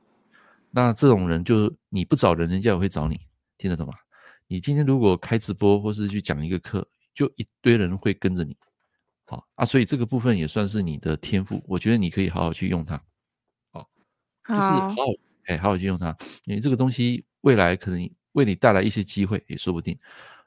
[0.70, 3.18] 那这种人就你不找人，人家也会找你，
[3.57, 3.94] 听得懂吗？
[4.46, 8.57] 你今天如果开直播或是去讲一个课，就一堆人会跟着你。
[9.28, 12.96] 好啊，所以这个部分也算是你的天赋，我觉得你可以好好去用它，
[13.72, 13.88] 好，
[14.46, 14.96] 就是好好
[15.46, 19.98] 哎，好好去用它，因为这个东西未来可能为你带来一些机会也说不定。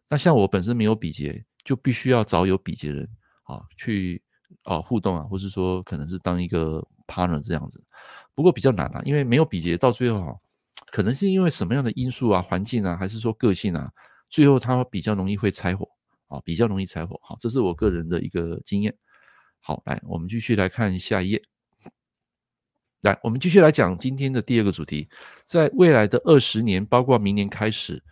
[0.07, 3.07] 那像我本身没有比劫，就必须要找有比劫人
[3.43, 4.21] 啊去
[4.63, 7.83] 啊互动啊，或是说可能是当一个 partner 这样子。
[8.33, 10.35] 不过比较难啊，因为没有比劫到最后哈，
[10.91, 13.91] 可能是因为什么样的因素啊，环境啊，还是说个性啊，
[14.29, 15.85] 最后他比较容易会拆伙。
[16.29, 17.19] 啊，比较容易柴火。
[17.21, 18.97] 好，这是我个人的一个经验。
[19.59, 21.43] 好，来，我们继续来看下一页。
[23.01, 25.09] 来，我们继续来讲今天的第二个主题，
[25.45, 28.03] 在未来的二十年，包括明年开始，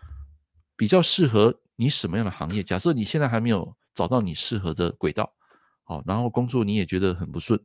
[0.75, 2.63] 比较适合你什么样的行业？
[2.63, 5.33] 假设你现在还没有找到你适合的轨道，
[5.83, 7.59] 好，然后工作你也觉得很不顺，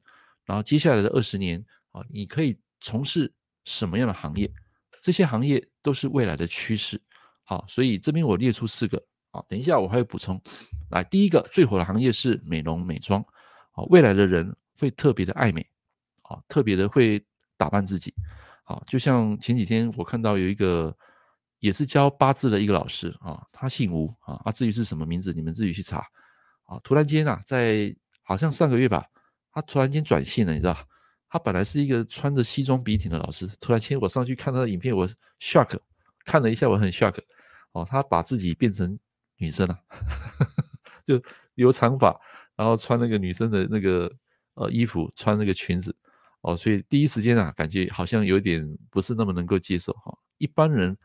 [0.45, 3.33] 然后接下来的二十年，啊，你可以从事
[3.65, 4.53] 什么样的行业？
[5.01, 7.01] 这些行业都是未来的趋势。
[7.45, 9.05] 好，所以这边我列出四个。
[9.33, 10.41] 好，等一下我还会补充。
[10.91, 13.25] 来，第一个最火的行业是美容美妆。
[13.73, 15.67] 好，未来的人会特别的爱美，
[16.25, 17.25] 啊，特别的会
[17.57, 18.15] 打扮自己。
[18.65, 20.95] 啊，就像前几天我看到有一个
[21.61, 26.07] 也是教八字的一个老师啊，他姓吴啊，啊至于是什么名字，你们自己去查
[26.67, 26.79] 啊。
[26.85, 29.05] 突然间啊，在好像上个月吧，
[29.51, 30.77] 他突然间转性了，你知道？
[31.29, 35.09] 他本来是一个穿着西装笔挺的老师，突然间我上去看他的影片，我
[35.41, 35.79] shock，
[36.27, 37.19] 看了一下我很 shock，
[37.73, 38.99] 哦，他把自己变成
[39.43, 39.77] 女生啊，
[41.05, 41.21] 就
[41.55, 42.17] 留长发，
[42.55, 44.11] 然后穿那个女生的那个
[44.55, 45.95] 呃衣服，穿那个裙子。
[46.43, 50.17] 哦，所以第一时间啊，感觉好像有点不是那么能够接受哈。
[50.39, 50.97] 一般人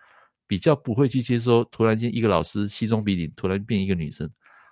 [0.48, 4.30] 比较不会去接受，突然间一个老师西装笔挺，突然变一个女生。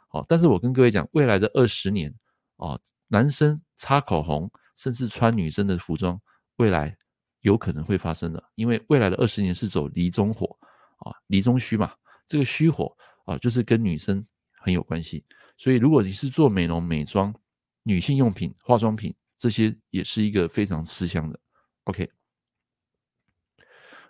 [0.07, 2.13] 好，但是我跟各位讲，未来的二十年，
[2.57, 6.19] 哦，男生擦口红，甚至穿女生的服装，
[6.55, 6.97] 未来
[7.41, 8.43] 有可能会发生的。
[8.55, 10.57] 因为未来的二十年是走离中火
[10.97, 11.93] 啊，离中虚嘛，
[12.27, 15.25] 这个虚火啊，就是跟女生很有关系。
[15.57, 17.35] 所以如果你是做美容美妆、
[17.83, 19.13] 女性用品、化妆品。
[19.37, 21.37] 这些也是一个非常吃香的
[21.83, 22.09] ，OK。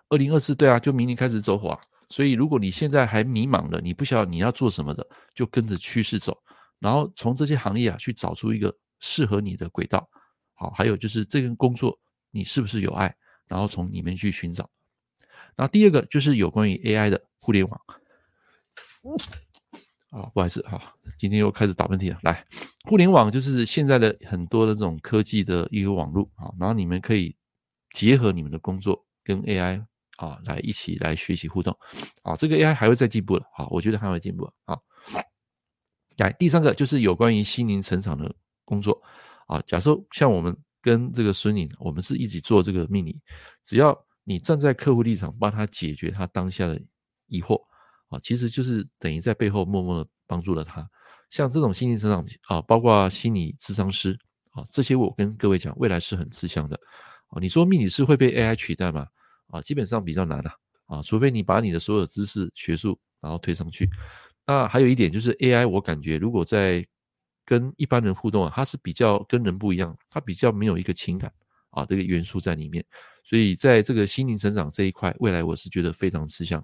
[0.08, 6.38] 二零二四对啊，就明年开始走火啊，所以如果你现在还迷茫的，你不晓得你要做什么的，就跟着趋势走，
[6.78, 10.08] 然后从这些行业啊去找出一个适合你的轨道。
[10.54, 12.00] 好，还有就是这个工作
[12.30, 13.14] 你是不是有爱，
[13.48, 14.70] 然后从里面去寻找。
[15.58, 17.82] 那第二个就是有关于 AI 的互联网。
[20.12, 20.82] 啊，不好意思哈，
[21.18, 22.18] 今天又开始打喷嚏了。
[22.24, 22.46] 来，
[22.86, 27.36] 互联网就是现在的很多的这种科技的一个网络啊，然后你们可以
[27.92, 29.86] 结合你们的工作跟 AI
[30.18, 31.78] 啊来一起来学习互动
[32.24, 34.80] 啊，这个 AI 还会再进步的啊，我觉得还会进步啊。
[36.18, 39.02] 来，第三个就是有关于心灵成长的工作
[39.48, 43.20] 啊，假设像我们跟这个孙颖，我们是一起做这个命理，
[43.64, 46.82] 只要你站在客户立场，帮他解决他当下的
[47.28, 47.62] 疑惑。
[48.10, 50.88] 啊，其实就是等于在背后默默的帮助了他。
[51.32, 54.18] 像这种心灵成长啊，包括心理咨商师
[54.52, 56.80] 啊，这些我跟各位讲，未来是很吃香的。
[57.28, 59.08] 啊，你说命理师会被 AI 取代吗？
[59.48, 60.54] 啊，基本上比较难啊。
[60.86, 63.90] 啊，除非你把你的所有知识、学术然后推上去。
[64.46, 66.86] 那还有一点就是 AI，我感觉如果在
[67.44, 71.34] 跟一般人互动啊，它是比较跟人不一样，它比较没有一个情感
[71.72, 72.86] 啊这个元素在里面。
[73.24, 76.64] 所以在这个心灵成长这一块，未来我是觉得非常吃香。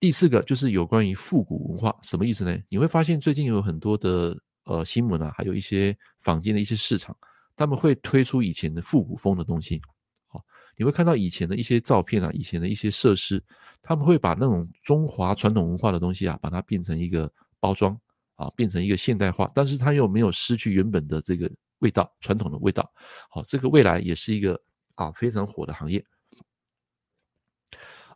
[0.00, 2.56] 第四个就是有关于复古文化，什么意思呢？
[2.68, 7.16] 你会发现最近有很多的呃新闻啊，还有一些坊间的一些市场，
[7.56, 9.80] 他们会推出以前的复古风的东西。
[10.28, 10.40] 好，
[10.76, 13.42] 你会看到以前的一些照片啊，以前的一些设施，
[13.82, 17.98] 他们会把那种中华传统文化的东西啊，把它变成一个包装
[18.36, 22.88] 啊，变成一个现代化，但是它又没有失去原本的这个味道，传统的味道。
[23.30, 24.60] 好，这个未来也是一个
[24.94, 26.04] 啊非常火的行业。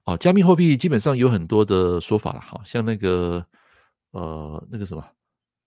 [0.04, 3.44] 哦，加密货币基本上有很多的说法了，好像那个
[4.10, 5.04] 呃那个什么，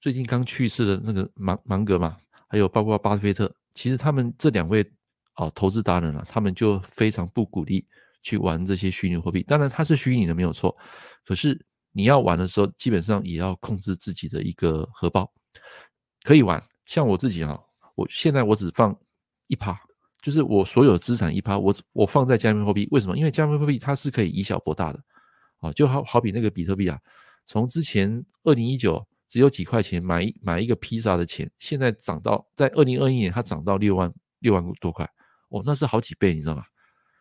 [0.01, 2.17] 最近刚去世的那个芒芒格嘛，
[2.47, 4.85] 还有包括巴菲特，其实他们这两位
[5.35, 7.87] 啊投资达人啊，他们就非常不鼓励
[8.21, 9.41] 去玩这些虚拟货币。
[9.43, 10.75] 当然它是虚拟的没有错，
[11.25, 11.57] 可是
[11.93, 15.31] 你要玩的时候，基本上也要控制自己的一个荷包。
[16.23, 17.57] 可以玩，像我自己啊，
[17.95, 18.93] 我现在我只放
[19.47, 19.79] 一趴。
[20.25, 23.15] 就是我所有资产一趴，我我放在加密货币，为什么？
[23.15, 24.99] 因为加密货币它是可以以小博大的，
[25.59, 26.99] 啊，就好好比那个比特币啊，
[27.45, 35.07] 从之前二零一九只有几块钱买一买一个披萨的钱，现在涨到在二零二一年它涨到六万六万多块，
[35.49, 36.63] 哦，那是好几倍，你知道吗？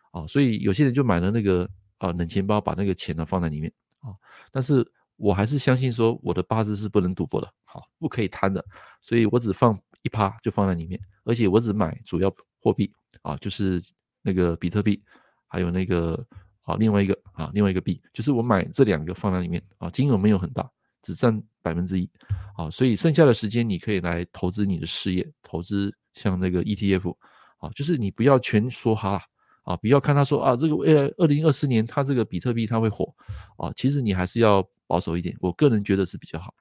[0.09, 4.17] 啊，所以有些人就买了那个啊冷钱包，把那个钱呢放在里面啊，
[4.51, 4.83] 但是
[5.15, 8.65] 我还是相信说我的八字是不能赌博的，好，不可以贪的，
[8.99, 12.35] 所以我只放一趴就放在里面，而且我只买主要。
[12.65, 13.79] 货币啊，就是
[14.23, 14.99] 那个比特币，
[15.45, 16.25] 还有那个
[16.63, 20.67] 啊，另外一个啊，另外一个币，就是我买这两个放在里面啊，金额没有很大，
[21.03, 22.09] 只占百分之一
[22.57, 27.15] 啊，所以剩下的时间你可以来投资你的事业，投资像那个 ETF
[27.59, 29.21] 啊，就是你不要全说哈
[29.61, 33.13] 啊，不要看他说啊，这个未来二零二四年它这个比特币它会火
[33.57, 36.51] 啊，其实你还是要保守一点，我个人觉得是比较好。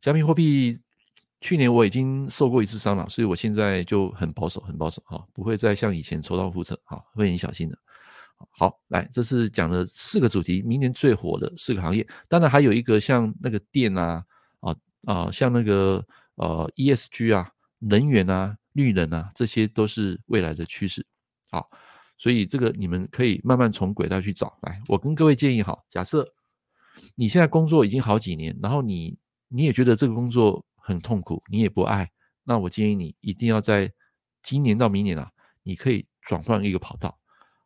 [0.00, 0.78] 加密货币。
[1.40, 7.78] 去年我已经受过一次伤了，所以我现在就很保守，很保守哈，不会再像以前重蹈覆辙哈，会很小心的。
[8.50, 14.24] 好，来，这是讲了四个主题，明年最火的四个行业，当然还有一个像那个电啊，
[14.60, 14.74] 啊
[15.04, 21.06] 啊，像那个呃 ESG 啊，能源啊，绿能啊，这些都是未来的趋势。
[21.50, 21.70] 好，
[22.16, 24.58] 所以这个你们可以慢慢从轨道去找。
[24.62, 26.26] 来，我跟各位建议哈，假设
[27.14, 29.16] 你现在工作已经好几年，然后你
[29.48, 30.64] 你也觉得这个工作。
[30.88, 32.10] 很痛苦，你也不爱，
[32.44, 33.92] 那我建议你一定要在
[34.42, 35.30] 今年到明年啊，
[35.62, 37.18] 你可以转换一个跑道，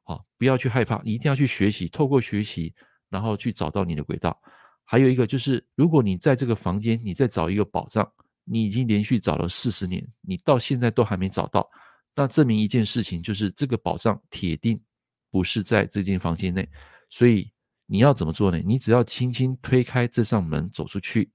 [0.03, 2.75] 好，不要去害怕，一定要去学习，透过学习，
[3.09, 4.37] 然后去找到你的轨道。
[4.83, 11.71] 还有一个就是，如果你在这个房间，你再找一个宝藏，你已经连续找了四十年，你到现在都还没找到，
[12.17, 14.83] 那证明一件事情，就是这个宝藏铁定
[15.31, 16.69] 不是在这间房间内。
[17.09, 17.49] 所以
[17.87, 18.59] 你要怎么做呢？
[18.67, 21.31] 你只要轻轻推开这扇门走出去，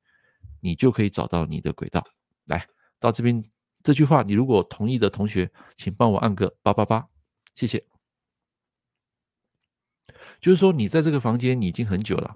[0.60, 2.04] 你就可以找到你的轨道。
[2.46, 2.68] 来
[3.00, 3.44] 到这边，
[3.84, 7.08] 这句话你如果同意的同学，请帮我按个八八八，
[7.56, 7.86] 谢谢。
[10.40, 12.36] 就是说，你在这个房间你已经很久了，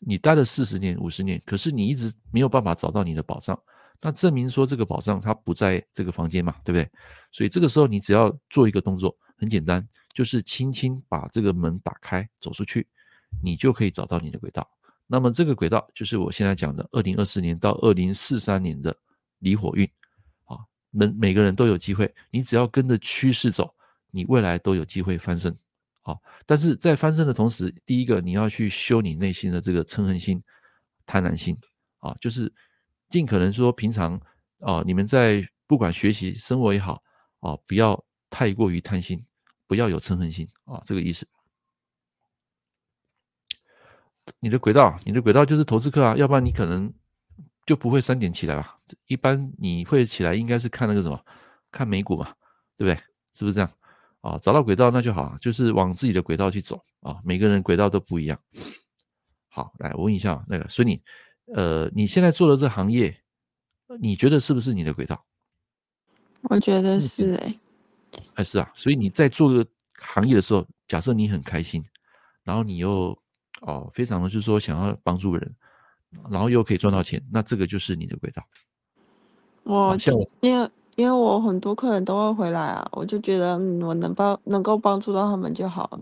[0.00, 3.58] 你待了四十年、五十年，可是你一直没有办法找到你的宝藏，
[4.00, 6.90] 那证明说这个宝藏它不在这个房间嘛，对不对？
[7.30, 12.86] 所以这个时候你只要做一个动作，很简单，就是轻轻把这个门打开，走出去，
[13.42, 14.68] 你就可以找到你的轨道。
[15.08, 18.96] 那么这个轨道就是我现在讲的二零二四年到二零四三年的
[19.40, 19.84] 离火运，
[20.44, 20.58] 啊，
[20.90, 23.74] 每每个人都有机会，你只要跟着趋势走，
[24.10, 25.52] 你未来都有机会翻身。
[26.02, 26.16] 啊，
[26.46, 30.42] 但是在翻身的同时，第一个你要去修你内心的这个嗔恨心、
[31.04, 31.54] 贪婪心
[31.98, 32.50] 啊，就是
[33.10, 34.18] 尽可能说平常
[34.60, 37.02] 啊，你们在不管学习、生活也好
[37.40, 39.18] 啊，不要太过于贪心，
[39.66, 41.26] 不要有嗔恨心啊，这个意思。
[44.40, 46.92] 你的轨道，你的轨道就是投资客啊，要不然你可能
[47.66, 48.76] 就不会三点起来吧？
[49.06, 51.20] 一般你会起来，应该是看那个什么，
[51.70, 52.26] 看美股嘛，
[52.76, 52.94] 对不对？
[53.32, 53.70] 是不是这样？
[54.20, 57.18] 啊，找到轨道那就好，就是往自己的轨道去走啊。
[57.24, 58.38] 每个人轨道都不一样。
[59.48, 61.00] 好，来我问一下那个孙女，
[61.54, 63.16] 呃，你现在做的这行业，
[64.00, 65.24] 你觉得是不是你的轨道？
[66.42, 67.34] 我觉得是
[68.34, 68.70] 哎、是啊。
[68.74, 71.82] 所以你在做个行业的时候，假设你很开心，
[72.42, 73.16] 然后你又
[73.62, 75.54] 哦非常的就是说想要帮助人，
[76.30, 78.42] 然后又可以赚到钱，那这个就是你的轨道。
[79.64, 79.96] 我
[80.40, 80.70] 因为。
[80.98, 86.00] 因为我很多客人都会回来啊，我就觉得我能帮能够帮助到他们就好了。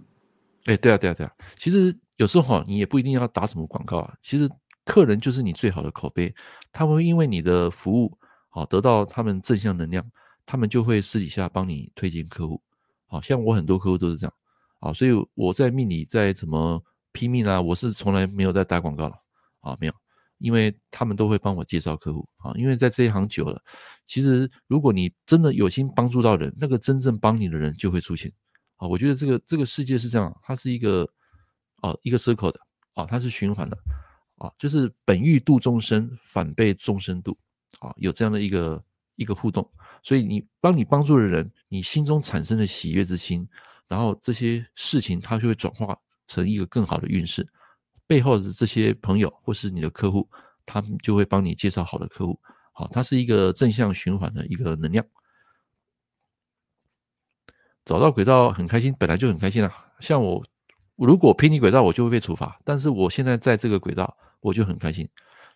[0.65, 1.31] 哎，对啊，对啊，对啊。
[1.59, 4.15] 其实有时候你也不一定要打什么广告啊。
[4.23, 4.49] 其实
[4.87, 6.35] 客人就是你最好的口碑，
[6.73, 8.17] 他们会因为你的服务
[8.49, 10.03] 好得到他们正向能量，
[10.47, 12.59] 他们就会私底下帮你推荐客户。
[13.05, 14.33] 好像我很多客户都是这样
[14.81, 16.83] 啊，所以我在命理在怎么
[17.17, 19.17] 拼命啊，我是从来没有在打广告了
[19.61, 19.95] 啊，没有。
[20.39, 23.59] 因为他们都会帮我介绍客户啊，因为在这一行久了，
[24.05, 28.31] 其实如果你真的有心帮助到人，那个真正帮你的人就会出现
[28.77, 28.87] 啊。
[28.87, 31.09] 我觉得这个这个世界是这样，它是一个
[31.81, 32.61] 啊一个 circle 的
[32.93, 33.79] 啊，它是循环的
[34.37, 37.35] 啊，就是本欲度众生，反被众生度
[37.81, 39.67] 啊，有这样的一个一个互动。
[40.03, 43.49] 所以你帮你帮助的人，你心中产生的喜悦之心，
[43.89, 47.47] 然后这些事情它就会转化成一个更好的运势。
[48.07, 50.29] 背后的这些朋友或是你的客户，
[50.65, 52.39] 他们就会帮你介绍好的客户，
[52.73, 55.05] 好，它是一个正向循环的一个能量。
[57.85, 59.73] 找到轨道很开心，本来就很开心啊。
[60.01, 60.45] 像我，
[60.97, 62.61] 如果偏离轨道，我就会被处罚。
[62.65, 65.09] 但是我现在在这个轨道，我就很开心。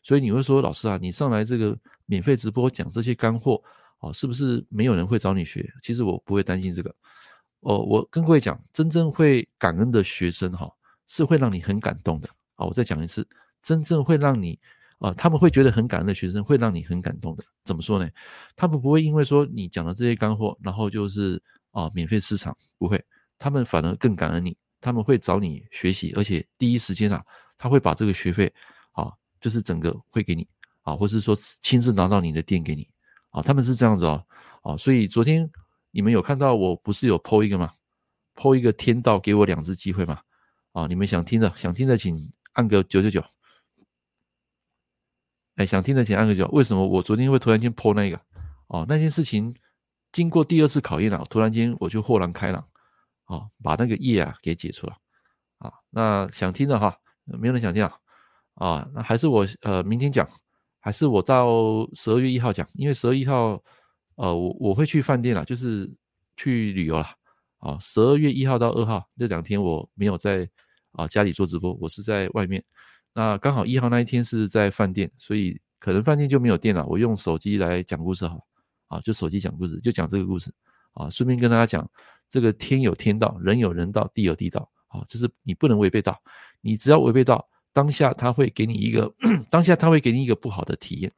[0.02, 3.62] 所以你会说，老师啊，你上来这个免费直播讲这些干货，
[3.98, 5.68] 哦，是不是没有人会找你学？
[5.82, 6.94] 其实我不会担心这个。
[7.60, 10.70] 哦，我跟各位讲，真正会感恩的学生，哈，
[11.06, 12.28] 是会让你很感动的。
[12.54, 13.26] 好，我再讲一次，
[13.62, 14.58] 真正会让你
[14.98, 17.44] 啊、他们会觉得很感恩的学生，会让你很感动的。
[17.64, 18.06] 怎么说呢？
[18.54, 23.02] 他们不会因为说你讲的这些干货，然后就是啊、免费市场不会，
[23.38, 27.24] 他们反而更感恩你，他们会找你学习，而且第一时间啊，
[27.56, 28.52] 他会把这个学费
[28.92, 30.46] 啊，就是整个会给你
[30.82, 32.86] 啊，或是说亲自拿到你的店给你
[33.30, 34.26] 啊，他们是这样子哦，
[34.62, 35.50] 啊，所以昨天
[35.90, 37.70] 你们有看到我不是有 po 一个吗
[38.34, 40.20] ？po 一个天道给我两次机会嘛？
[40.72, 42.16] 啊，你们想听的，想听的请。
[42.54, 43.24] 按个九九九，
[45.54, 46.48] 哎，想听的请按个九。
[46.48, 48.20] 为什么我昨天会突然间 po 那个？
[48.66, 49.54] 哦，那件事情
[50.10, 52.66] 经过第二次考验了，突然间我就豁然开朗，
[53.26, 54.96] 哦，把那个业啊给解除了。
[55.58, 57.96] 啊，那想听的哈，没有人想听啊？
[58.54, 60.28] 啊，那还是我呃明天讲，
[60.80, 62.66] 还是我到十二月一号讲？
[62.74, 63.62] 因为十二一号，
[64.20, 65.90] 呃，我我会去饭店了，就是
[66.36, 67.06] 去旅游了。
[67.58, 70.48] 啊，十二月一号到二号这两天我没有在。
[70.92, 72.60] 啊，家里做直播，我是在外面。
[73.14, 76.84] 那刚好一号那一天是在饭店，所以可能饭店就没有电了。
[76.84, 78.44] 我用手机来讲故事好，
[78.88, 80.52] 啊，就手机讲故事，就讲这个故事。
[80.94, 81.88] 啊，顺便跟大家讲，
[82.28, 84.68] 这个天有天道，人有人道，地有地道。
[84.88, 86.20] 啊，就是你不能违背道，
[86.60, 89.14] 你只要违背道，当下他会给你一个，
[89.48, 91.12] 当下他会给你一个不好的体验。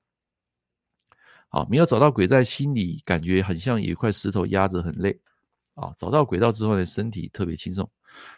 [1.52, 5.20] 啊，没有找到轨道，心里感觉很像有一块石头压着，很累。
[5.74, 7.88] 啊，找到轨道之后呢，身体特别轻松。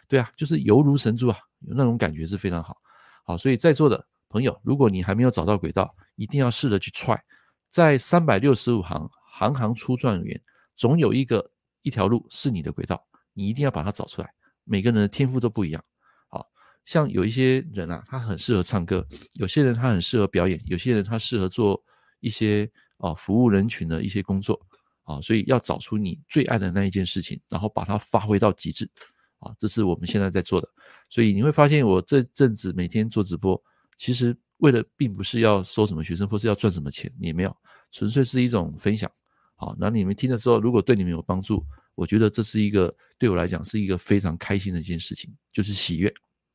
[0.07, 2.77] 对啊，就是犹如神助啊，有那种感觉是非常好。
[3.25, 7.21] 好，所以在座的朋友，如果你还没有找到轨道，一定要试着去踹。
[7.69, 10.41] 在三百六十五行，行行出状元，
[10.75, 11.51] 总有一个
[11.81, 14.33] 一条路是你的轨道，你一定要把它找出来。
[14.63, 15.83] 每个人的天赋都不一样。
[16.27, 16.47] 好，
[16.85, 19.01] 像有一些人啊，他很适合唱歌；
[19.33, 21.83] 有些人他很适合表演；有些人他适合做
[22.21, 24.59] 一些啊服务人群的一些工作。
[25.07, 28.89] 啊，所以要找出你最爱的那一件事情，然后把它发挥到极致
[29.37, 30.67] 啊，这是我们现在在做的。
[31.11, 33.63] 所以你会发现，我这阵子每天做直播，
[33.97, 37.55] 其实为了并不是要收什么学生，或是要赚什么钱，也没有，
[37.91, 39.07] 纯粹是一种分享。
[39.55, 46.11] 好，那你们听了之后，如果对你们有帮助，我觉得这是一个对我来讲是一个非常开心的一件事情，就是喜悦。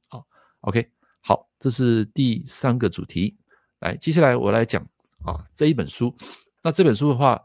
[0.09, 0.26] 好
[0.62, 3.36] ，OK，好，这是第三个主题。
[3.78, 4.84] 来，接下来我来讲
[5.25, 6.14] 啊这一本书。
[6.62, 7.41] 那这本书的话。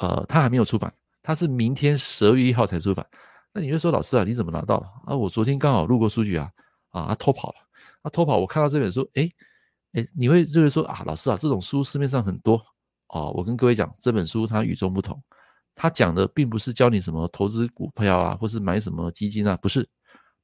[0.00, 0.90] 呃，他还没有出版，
[1.20, 3.06] 他是明天十二月一号才出版。
[3.52, 4.86] 那你会说，老师啊，你怎么拿到的？
[5.04, 6.50] 啊，我昨天刚好路过书局啊，
[6.88, 7.56] 啊，偷跑了，
[8.02, 9.30] 他偷跑，我看到这本书，诶
[9.92, 12.58] 诶，你会就会说啊，老师啊，这种书市面上很多
[13.08, 13.30] 哦。
[13.36, 15.22] 我跟各位讲，这本书它与众不同，
[15.74, 19.86] 它讲的并不是教你什么投资股票啊，或是买什么基金啊，不是，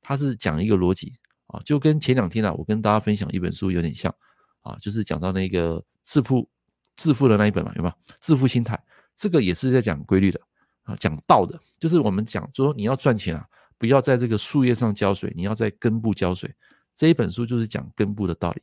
[0.03, 1.15] 他是讲一个逻辑
[1.47, 4.15] 啊，就跟前两天啊，我跟大家分享一本书有点像
[4.61, 6.49] 啊，就是讲到那个致富
[6.97, 7.95] 致富的那一本嘛，有没有？
[8.23, 8.83] 致富心态。
[9.15, 10.41] 这个也是在讲规律的
[10.85, 13.47] 啊，讲道的，就是我们讲说你要赚钱啊，
[13.77, 16.55] 不要在这个树叶上浇水，你要在根部浇水。
[16.95, 18.63] 这一本书就是讲根部的道理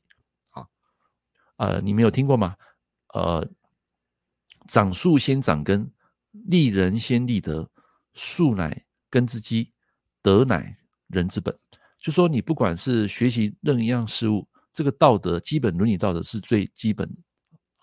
[0.52, 0.66] 啊。
[1.58, 2.56] 呃，你没有听过吗？
[3.14, 3.48] 呃，
[4.68, 5.92] 长树先长根，
[6.32, 7.70] 立人先立德，
[8.14, 9.72] 树乃根之基，
[10.22, 10.78] 德乃
[11.08, 11.56] 人之本。
[12.00, 17.10] 就说你不管是学习任一样事物，这个道德基本伦理道德是最基本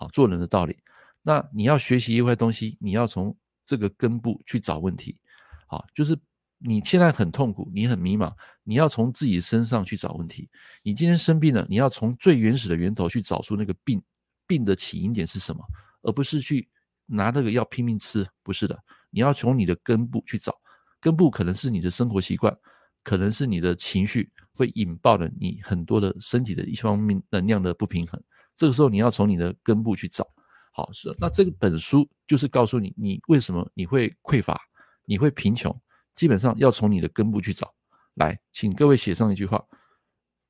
[0.00, 0.76] 啊，做人的道理。
[1.22, 5.18] 那你要学习一块东西，你要从这个根部去找问题，
[5.66, 6.18] 好，就是
[6.58, 8.34] 你现在很痛苦，你很迷茫，
[8.64, 10.48] 你要从自己身上去找问题。
[10.82, 14.02] 你今天生病了，你要从最原始的源头去找出那个病，
[14.46, 15.62] 病的起因点是什么，
[16.02, 16.68] 而不是去
[17.06, 18.78] 拿这个药拼命吃，不是的，
[19.10, 20.58] 你要从你的根部去找，
[21.00, 22.56] 根部可能是你的生活习惯，
[23.02, 28.22] 可能是你的情绪，会引爆了你很多的身体的一方面能量的不平衡，
[28.60, 30.22] 这个时候你要从你的根部去找。
[30.70, 34.60] 好，是那这本书就是告诉你，你为什么你会匮乏，
[35.06, 35.74] 你会贫穷，
[36.14, 37.72] 基本上要从你的根部去找。
[38.16, 39.64] 来，请各位写上一句话：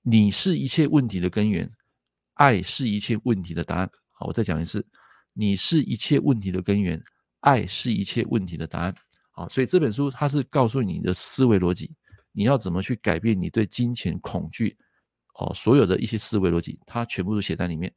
[0.03, 1.71] 你是一切问题的根源，
[2.35, 3.89] 爱是一切问题的答案。
[4.11, 4.85] 好，我再讲一次：
[5.33, 7.01] 你是一切问题的根源，
[7.43, 8.93] 爱是一切问题的答案。
[9.31, 11.95] 好，所以这本书它是告诉你的思维逻辑，
[12.33, 14.77] 你要怎么去改变你对金钱恐惧
[15.41, 17.93] 哦，所有的一些思维逻辑，它全部都写在里面。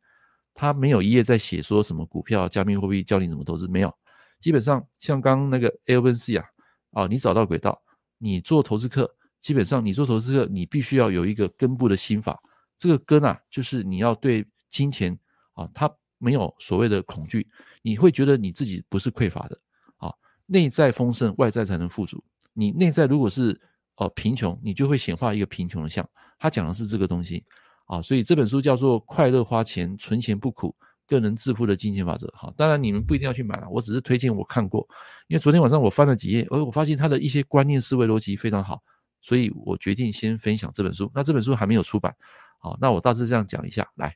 [0.53, 3.93] 它没有一页在写说什么股票、加密货币教你怎么投资，没有。
[4.39, 6.45] 基本上像刚那个 A1C 啊，
[6.91, 7.81] 啊，你找到轨道，
[8.17, 12.41] 你做投资客，基本上你做投资客，你必须要有一个根部的心法。
[12.77, 15.17] 这个根啊，就是你要对金钱
[15.53, 17.47] 啊，它没有所谓的恐惧，
[17.81, 19.57] 你会觉得你自己不是匮乏的
[19.97, 20.13] 啊，
[20.45, 22.23] 内在丰盛，外在才能富足。
[22.53, 23.59] 你内在如果是
[23.95, 26.07] 呃贫穷，你就会显化一个贫穷的相。
[26.37, 27.45] 他讲的是这个东西。
[27.85, 30.73] 啊，所以这本书叫做《快乐花钱，存钱不苦，
[31.05, 32.25] 个人致富的金钱法则》。
[32.33, 34.87] 好，当然你们不一定要去买了，我只是推荐我看过，
[35.27, 38.81] 因为昨天晚上我翻了几页，而我发现他的一些观念思维逻辑非常好，
[39.21, 41.11] 所以我决定先分享这本书。
[41.13, 42.15] 那这本书还没有出版，
[42.57, 43.85] 好，那我大致这样讲一下。
[43.95, 44.15] 来，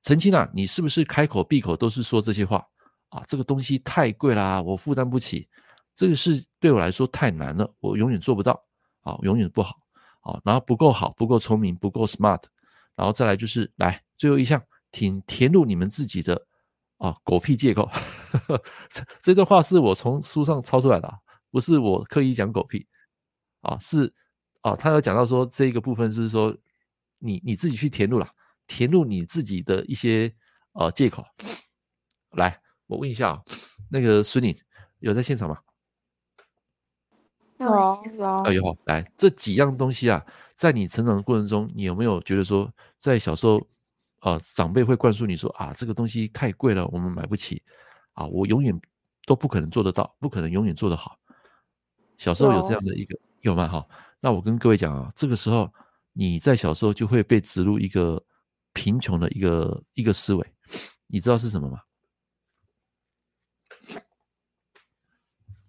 [0.00, 2.66] 澄清啊，你是不是开口闭口都是说这些话
[3.10, 3.22] 啊？
[3.28, 5.46] 这个东西太贵啦，我负担不起，
[5.96, 8.52] 这个事对我来说太难了，我永远做不到，
[9.00, 9.74] 啊，永远不好。
[10.20, 12.42] 啊，然后不够好，不够聪明，不够 smart，
[12.96, 16.44] 然后再来就是来最后一项，填填入你们自己的
[16.96, 17.88] 啊狗屁借口。
[18.90, 21.08] 这这段话是我从书上抄出来的，
[21.52, 22.84] 不是我刻意讲狗屁
[23.60, 24.12] 啊，是
[24.62, 26.52] 啊，他有讲到说这个部分是说
[27.18, 28.28] 你你自己去填入了，
[28.66, 30.34] 填入你自己的一些
[30.72, 31.24] 呃借口。
[32.32, 33.42] 来，我问一下啊，
[33.88, 34.52] 那个孙颖
[34.98, 35.56] 有在现场吗？
[37.58, 37.66] 有
[38.18, 43.58] 有，哎呦，来这几样东西啊，在你成长的过程中，你有没有觉得说，在小时候，
[44.18, 47.62] 啊、呃，长辈会灌输你说啊，这个东西太贵了，我们买不起，
[48.12, 48.78] 啊，我永远
[49.24, 51.18] 都不可能做得到，不可能永远做得好。
[52.18, 53.66] 小时候有这样的一个有吗？
[53.66, 53.86] 哈，
[54.20, 55.72] 那我跟各位讲啊，这个时候
[56.12, 58.22] 你在小时候就会被植入一个
[58.74, 60.46] 贫穷的一个一个思维，
[61.06, 61.80] 你知道是什么吗？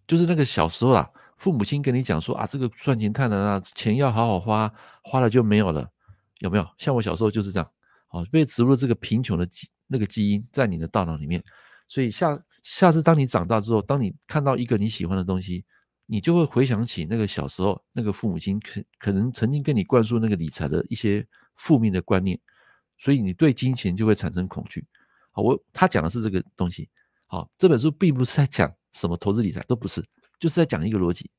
[0.06, 1.10] 就是那个小时候啊。
[1.38, 4.72] 父母亲跟你讲说啊，这个赚钱太难了，钱要好好花，
[5.04, 5.88] 花了就没有了，
[6.40, 6.68] 有没有？
[6.78, 7.72] 像我小时候就是这样，
[8.10, 11.44] 哦，被植入这个贫穷的基那个基因在你的大脑里面，
[11.88, 15.64] 所以下下次当你长大之后，当你看到一个你喜欢的东西，
[16.06, 21.26] 你就会回想起那个小时候那个父母亲可可能曾经跟你灌输那个理财的一些
[21.56, 22.40] 负面的观念，
[22.98, 24.86] 所以你对金钱就会产生恐惧。
[25.32, 26.90] 好，我他讲的是这个东西。
[27.28, 30.04] 好，这本书并不是在讲什么投资理财，都不是。
[30.40, 31.30] 就是在讲一个逻辑。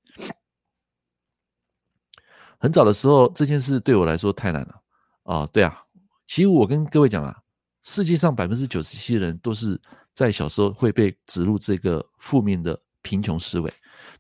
[2.61, 4.83] 很早的时候，这件事对我来说太难了
[5.23, 5.47] 啊！
[5.53, 5.81] 对啊，
[6.27, 7.37] 其实我跟各位讲啊，
[7.85, 9.81] 世界上百分之九十七的人都是
[10.13, 13.73] 在小时候会被植入这个负面的贫穷思维，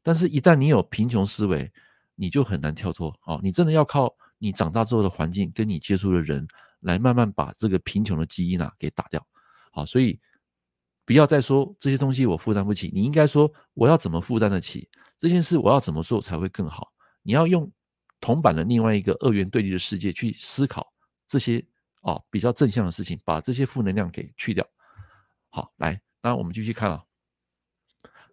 [0.04, 1.68] 但是，一旦你有贫穷思维，
[2.14, 3.40] 你就很难跳脱哦。
[3.42, 6.46] 你真的要靠你长大之后的环境跟你接触的人
[6.80, 9.26] 来慢慢把这个贫穷的基因啊给打掉。
[9.72, 10.20] 好，所以
[11.08, 14.86] 不要再说这些东西我负担不起，你应该说我要怎么负担得起
[15.16, 16.92] 这件事，我要怎么做才会更好？
[17.22, 17.72] 你要用
[18.20, 20.92] 铜板的另外一个二元对立的世界去思考
[21.26, 21.64] 这些
[22.02, 24.62] 哦比较正向的事情，把这些负能量给去掉。
[25.48, 27.02] 好，来，那我们继续看啊。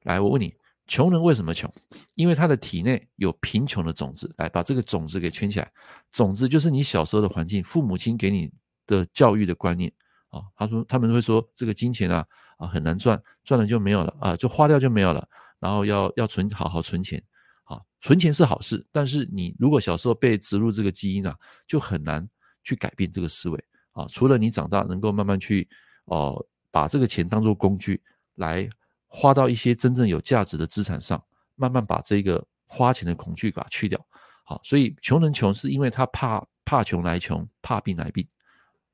[0.03, 0.53] 来，我问你，
[0.85, 1.71] 穷人为什么穷？
[2.15, 4.29] 因为他的体内有贫穷的种子。
[4.37, 5.71] 来，把这个种子给圈起来。
[6.11, 8.51] 种子就是你小时候的环境，父母亲给你
[8.85, 9.89] 的教育的观念
[10.27, 10.43] 啊。
[10.57, 15.27] 他说，他们会说，这个金钱啊啊很难赚，赚了就没有了啊，就花掉就没有了。
[15.59, 17.21] 然后要要存，好好存钱。
[17.63, 21.35] 啊，存钱是好事，但是你如果小时候被植入这个基因啊，
[21.67, 22.27] 就很难
[22.63, 24.05] 去改变这个思维啊。
[24.07, 25.67] 除了你长大能够慢慢去
[26.05, 26.45] 哦。
[26.75, 28.03] 把这个钱当做工具
[28.33, 28.69] 来
[29.07, 31.23] 花到一些真正有价值的资产上，
[31.55, 34.05] 慢慢把这个花钱的恐惧给它去掉。
[34.43, 38.27] 好，所以穷人穷是因为他怕怕穷来穷，怕病来病。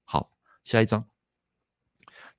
[0.04, 0.30] 好，
[0.64, 1.04] 下一章，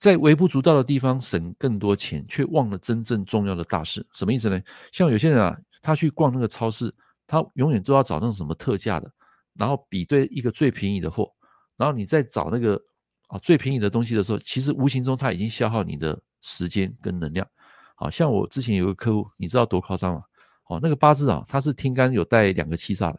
[0.02, 4.60] 在微不足道的地方省更多钱，却忘了真正重要的大事，什么意思呢？
[4.90, 6.92] 像有些人啊，他去逛那个超市，
[7.24, 9.08] 他永远都要找那种什么特价的，
[9.54, 11.32] 然后比对一个最便宜的货，
[11.76, 12.82] 然后你再找那个。
[13.28, 17.46] 啊，最便宜的东西的时候，其实无形中它已经消耗你的时间跟能量。
[17.94, 20.22] 好像我之前有个客户，你知道多夸张吗？
[20.68, 23.18] 哦，那个八字啊，它是天干有带两个七煞的。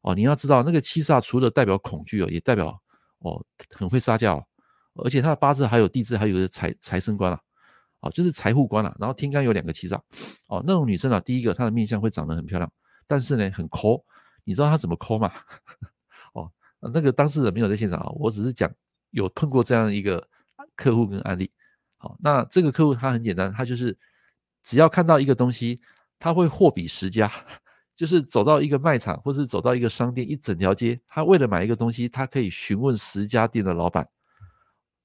[0.00, 2.76] 哦，你要知道那个七煞除了代表恐惧哦，也代表
[3.20, 4.44] 哦很会撒娇，
[4.94, 7.40] 而且他的八字还有地支还有个财财生官啊，
[8.00, 8.94] 哦，就是财富官啊。
[8.98, 9.98] 然后天干有两个七煞，
[10.48, 12.70] 哦，那种女生啊，第一个她的面相会长得很漂亮，
[13.06, 14.04] 但是呢很抠。
[14.44, 15.32] 你知道她怎么抠吗？
[16.34, 16.50] 哦，
[16.92, 18.70] 那个当事人没有在现场啊，我只是讲。
[19.10, 20.26] 有碰过这样一个
[20.74, 21.48] 客户跟案例，
[21.98, 23.96] 好，那这个客户他很简单，他就是
[24.64, 25.80] 只要看到一个东西，
[26.18, 27.30] 他会货比十家，
[27.94, 34.04] 就是走到一个卖场或是走到一个商店，一整条街，他为了买一个东西，他可以询问十家店的老板。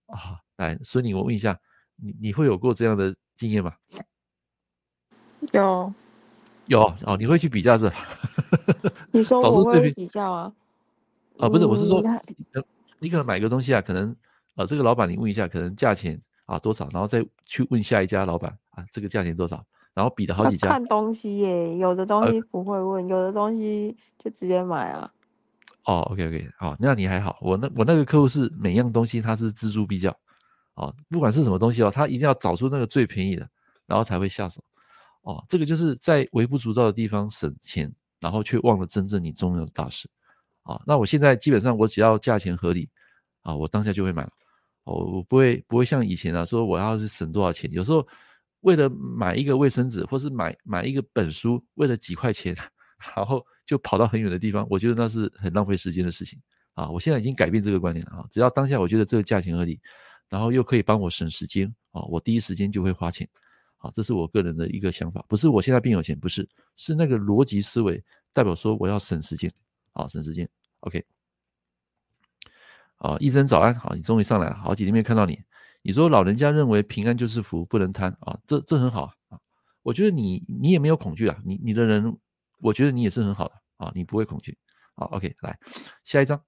[0.09, 1.59] 啊，来，孙女，我问一下，
[1.95, 3.73] 你你会有过这样的经验吗？
[5.51, 5.93] 有，
[6.65, 7.91] 有哦，你会去比价是？
[9.13, 10.53] 你说我会比较啊？
[11.37, 12.01] 啊，不是，我是说。
[12.01, 12.63] 嗯
[13.01, 14.15] 你可能买个东西啊，可能啊、
[14.57, 20.67] 呃，这个老板你问一下，可能价钱啊多少，然后再去问下一家老板啊，这个价钱多少，然后比了好几家。
[20.67, 25.09] 看东西耶，有的东西不会问，呃、有的东西就直接买啊。
[25.85, 30.15] 哦，OK OK，好，那你还好，我那我那个客户是每样东西他是锱铢必较，
[30.75, 33.49] 哦，不管是什么东西哦，他一定要找出那个最便宜的，
[33.87, 34.63] 然后才会下手。
[35.21, 40.09] 哦，这个就是在微不足道的地方省钱，然后却忘了真正你重要的大事。
[40.63, 42.87] 啊，那我现在基本上我只要价钱合理，
[43.41, 44.31] 啊，我当下就会买了。
[44.83, 48.05] 哦，我不会不会像以前啊，说我要是省多少钱，有时候
[48.61, 52.55] 为了买一个卫生纸，或是买买一个本书，为了几块钱，
[53.15, 56.41] 然后就跑到很远的地方，我觉得那是很浪费时间的事情。
[56.73, 59.79] 啊，我现在已经改变这个观念了啊，只要当下我觉得这个价钱合理，
[60.27, 63.29] 然后又可以帮我省时间，啊，我第一时间就会花钱。
[63.77, 68.03] 啊，这是我个人的一个想法，不是我现在变有钱，不是，是那个逻辑思维
[68.33, 69.53] 代表说我要省时间，
[69.93, 70.49] 啊，省时间。
[70.79, 71.05] OK，
[72.95, 75.39] 好，一真早安，好，你终于上来了，好几天没看到你。
[75.83, 79.39] 你说老人家认为平安就是福，不能贪啊，这这很好啊。
[79.83, 82.17] 我觉得你你也没有恐惧啊，你你的人，
[82.59, 84.57] 我觉得你也是很好的啊，你不会恐惧。
[84.95, 85.57] 好，OK，来
[86.03, 86.43] 下一张，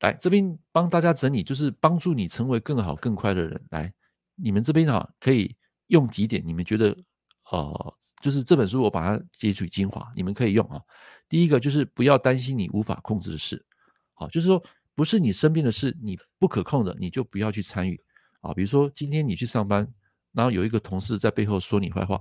[0.00, 3.66] 来这边帮大家整理，就是帮助你成为更好更快的人。
[3.70, 3.92] 来，
[4.34, 5.56] 你们这边啊可以
[5.88, 6.96] 用几点，你们觉得？
[7.50, 10.80] 呃，就是这本书我把它截取精华，你们可以用啊。
[11.28, 13.62] 第一个就是不要担心你无法控制的事，
[14.14, 14.62] 好，就是说
[14.94, 18.00] 不是你身边的事，你不可控的，你就不要去参与
[18.40, 18.54] 啊。
[18.54, 19.86] 比如说今天你去上班，
[20.32, 22.18] 然后有一个同事在背后说你坏话，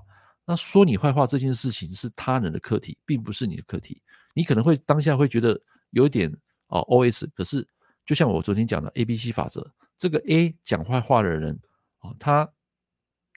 [0.52, 4.02] 那说你坏话这件事情是他人的课题，并不是你的课题。
[4.34, 5.58] 你可能会当下会觉得
[5.92, 6.30] 有点
[6.68, 7.66] 啊 OS，可是
[8.06, 9.66] 就像我昨天讲的 ABC 法则，
[9.98, 11.58] 这个 A 讲坏话的人
[12.00, 12.52] 啊，他。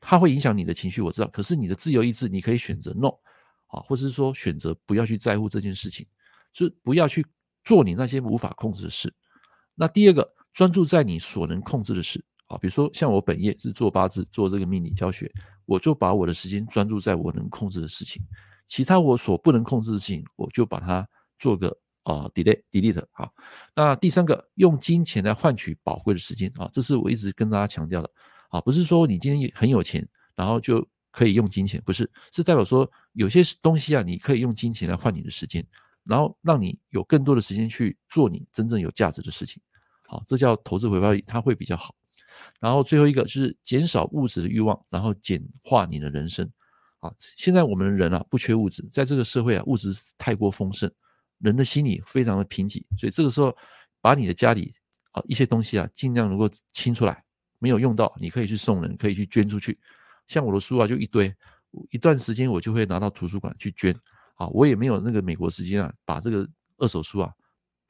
[0.07, 1.29] 他会影响你的情绪，我知道。
[1.29, 3.09] 可是你的自由意志，你可以选择 no
[3.69, 6.07] 啊，或是说选择不要去在乎这件事情，
[6.53, 7.25] 就是不要去
[7.65, 9.15] 做你那些无法控制的事。
[9.75, 12.23] 那第二个，专注在你所能控制的事
[12.55, 15.31] 啊，比如说像我本业是做八字，做这个命理教学，
[15.67, 18.23] 我就把我的时间专注在我能控制的事情，
[18.67, 21.07] 其他我所不能控制的事情，我就把它
[21.39, 21.69] 做个
[22.05, 23.33] 啊 delete delete 好。
[23.75, 28.11] 那第三个，用金钱来换取宝贵的时间啊，这是我一直跟大家强调的。
[28.51, 35.67] 啊，不是说你今天很有钱，然后就可以用金钱，不是，是代表说有些东西啊，你可以用金钱来换你的时间，
[36.05, 39.61] 然后让你有更多的时间去做你真正有价值的事情。
[40.07, 41.95] 好，这叫投资回报率，它会比较好。
[42.61, 46.51] 然后最后一个就是减少物质的欲望，然后简化你的人生。
[47.01, 50.91] 啊，现在我们人啊不缺物质，在这个社会啊物质太过丰盛，
[51.39, 53.55] 人的心理非常的贫瘠，所以这个时候
[54.01, 54.75] 把你的家里
[55.13, 57.23] 啊一些东西啊尽量能够清出来，
[57.59, 59.79] 没有用到你可以去送人，可以去捐出去。
[60.27, 61.35] 像我的书啊就一堆，
[61.91, 63.95] 一段时间我就会拿到图书馆去捐。
[64.37, 67.31] 啊，我也没有那个美国时间啊，把这个二手书啊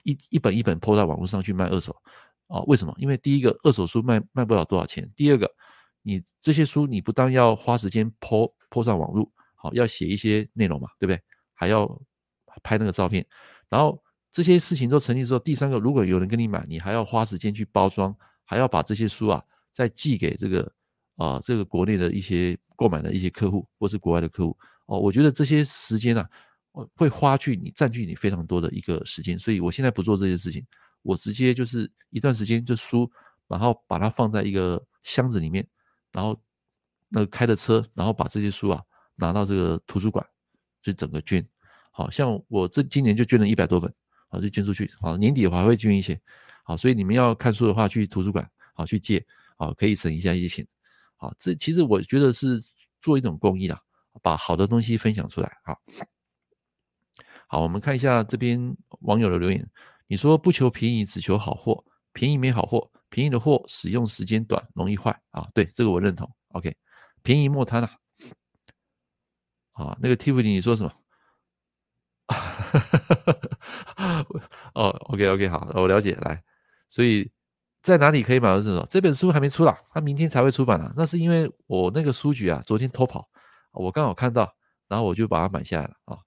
[0.02, 1.96] 一一本一本抛到网络上去卖二手。
[2.55, 2.94] 啊，为什么？
[2.98, 5.50] 因为第一个二手书卖卖不了多少钱，第二个。
[6.07, 11.18] 你这些书，你不但要花时间 po po 上网络，好，要写一些内容嘛，对不对？
[11.55, 11.88] 还要
[12.62, 13.26] 拍那个照片，
[13.70, 13.98] 然后
[14.30, 19.42] 这些事情都成立之后，第三个，如果有人跟你买，你还要花时间去包装，还要把这些书啊
[19.72, 20.70] 再寄给这个
[21.16, 26.28] 啊、这个国内的一些购买的一些客户，或是国外的客户哦，我觉得这些时间啊，
[26.96, 30.62] 会花去你占据你非常多的一个时间，所以我现在不做这些事情，
[31.05, 33.09] 我直接就是一段时间就书，
[33.46, 35.64] 然后把它放在一个箱子里面。
[36.11, 36.40] 然后，
[37.09, 38.82] 那个开的车，然后把这些书啊
[39.16, 40.24] 拿到这个图书馆，
[40.80, 41.44] 就整个捐。
[41.90, 43.92] 好像我这今年就捐了一百多本，
[44.28, 44.90] 好就捐出去。
[45.00, 46.20] 好，年底我还会捐一些。
[46.64, 49.24] 好，所以你们要看书的话，去图书馆好去借，
[49.57, 50.66] 好可以省一下一些钱。
[51.16, 52.62] 好，这其实我觉得是
[53.00, 53.80] 做一种公益啦，
[54.22, 55.52] 把好的东西分享出来。
[55.64, 55.80] 好，
[57.48, 59.68] 好，我们看一下这边网友的留言。
[60.14, 62.88] 你说不求便宜，只求好货，便宜没好货。
[63.10, 65.44] 便宜的货使用时间短，容易坏啊！
[65.52, 66.30] 对，这个我认同。
[66.50, 66.72] OK，
[67.24, 67.90] 便宜莫贪啊！
[69.72, 70.92] 啊，那个 Tiffany 你说什么？
[74.74, 76.14] 哦，OK OK，好，我了解。
[76.20, 76.40] 来，
[76.88, 77.28] 所以
[77.82, 78.86] 在哪里可以买到这种？
[78.88, 80.94] 这本书还没出啦，它明天才会出版啊。
[80.96, 83.28] 那是因为我那个书局啊，昨天偷跑，
[83.72, 84.54] 我刚好看到，
[84.86, 86.18] 然后我就把它买下来了啊。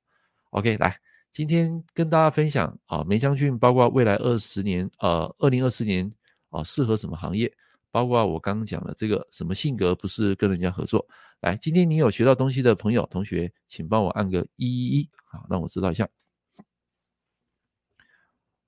[0.50, 1.00] OK，来，
[1.32, 6.12] 今天跟大家分享啊，梅将军包括未来二十年，呃，二零二四年。
[6.50, 7.52] 啊，适合什么行业？
[7.92, 11.06] 包括我刚刚讲的这个什么性格不是跟人家合作？
[11.42, 16.08] 来，今天你有学到东西的朋友、同学，请帮我按个一一一，好，让我知道一下。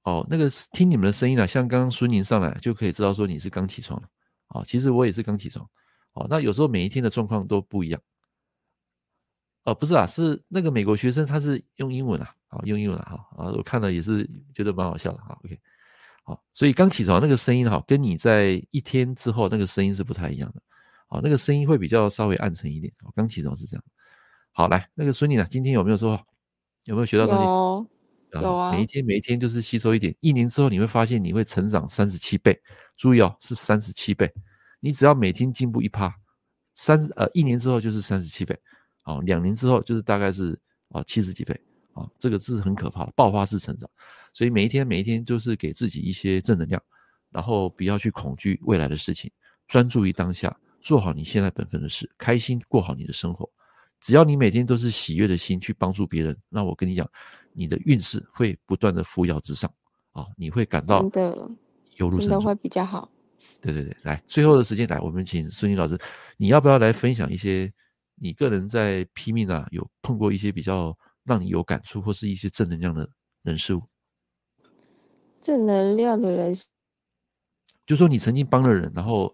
[0.03, 4.09] 哦，那个听你们的声音啊，像刚刚孙宁上来就可以知道说你是刚起床了。
[4.47, 5.65] 啊，其实我也是刚起床。
[6.11, 8.01] 哦，那有时候每一天的状况都不一样。
[9.69, 15.19] 哦，不是啊，是那个美国学生他是用英文啊，啊，用英文啊，啊，我看了也是觉得蛮好笑的。
[15.19, 15.59] 好，OK
[16.23, 16.43] 好。
[16.53, 20.61] 所以刚起床那个声音哈，跟你在一天之后那个声音是不太一样的。
[21.07, 22.91] 好，那个声音会比较稍微暗沉一点。
[23.15, 23.83] 刚起床是这样。
[24.51, 25.45] 好，来，那个孙女呢？
[25.49, 26.19] 今天有没有说？
[26.85, 27.43] 有没有学到东西？
[27.43, 28.71] 有，有啊。
[28.71, 32.59] 每一天每一天就是吸收一点，一年之后你会发现你会成长三十七倍。
[32.97, 34.31] 注意哦，是三十七倍。
[34.79, 36.13] 你只要每天进步一趴，
[36.73, 38.57] 三呃一年之后就是三十七倍。
[39.09, 41.59] 好，两年之后就是大概是啊七十几倍。
[41.93, 43.89] 啊，这个是很可怕的爆发式成长。
[44.31, 46.81] 所以每一天每一天就是给自己一些正能量，
[47.31, 49.29] 然后不要去恐惧未来的事情，
[49.67, 53.49] 专注于当下，做好你现在本分的事，开心过好你的生活。
[53.99, 57.09] 只要你每天都是喜悦的心去帮助别人，那我跟你讲，
[57.51, 59.69] 你的运势会不断的扶摇直上
[60.11, 61.49] 啊，你会感到的
[61.95, 63.11] 有如神助，会比较好。
[63.59, 65.99] 对对对，来，最后的时间来，我们请孙妮老师，
[66.37, 67.73] 你要不要来分享一些
[68.21, 73.09] 你个人在拼命啊，有碰过一些比较让你有感触或是一些正能量的
[73.43, 73.81] 人事物？
[75.41, 76.55] 正能量的人，
[77.87, 79.33] 就说你曾经帮了人，然后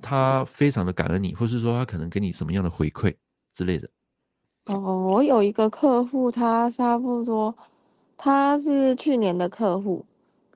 [0.00, 3.14] 他非常的感恩你，或是说他可能给你什么样的回馈
[3.52, 3.88] 之类的。
[4.66, 7.54] 哦，我有一个客户，他差不多
[8.16, 10.06] 他是去年的客户，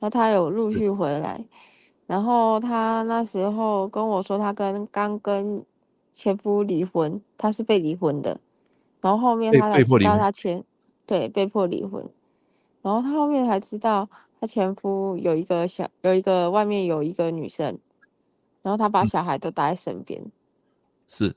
[0.01, 1.45] 那他有陆续回来，
[2.07, 5.63] 然后他那时候跟我说，他跟刚跟
[6.19, 8.41] 前夫离婚，他是被离婚的，
[9.01, 10.65] 然后后面他才知道他前
[11.07, 12.05] 对被迫离婚，
[12.83, 14.09] 然后他后面才知道。
[14.41, 17.77] 他前夫有一个小，有一个外面有一个女生，
[18.63, 20.31] 然后他把小孩都带在身边，
[21.09, 21.35] 是。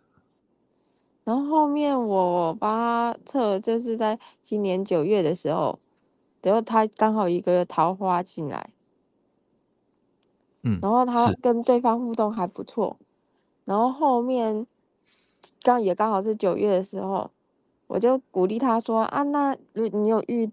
[1.24, 5.80] 然后后面我帮他测，就是在今年九月的时候，
[6.44, 8.70] 然后他刚好一个桃花进来，
[10.62, 12.98] 嗯，然后他跟对方互动还不错，
[13.66, 14.68] 然后后面
[15.62, 17.30] 刚也刚好是九月的时候，
[17.88, 20.52] 我就鼓励他说啊，那如你有遇。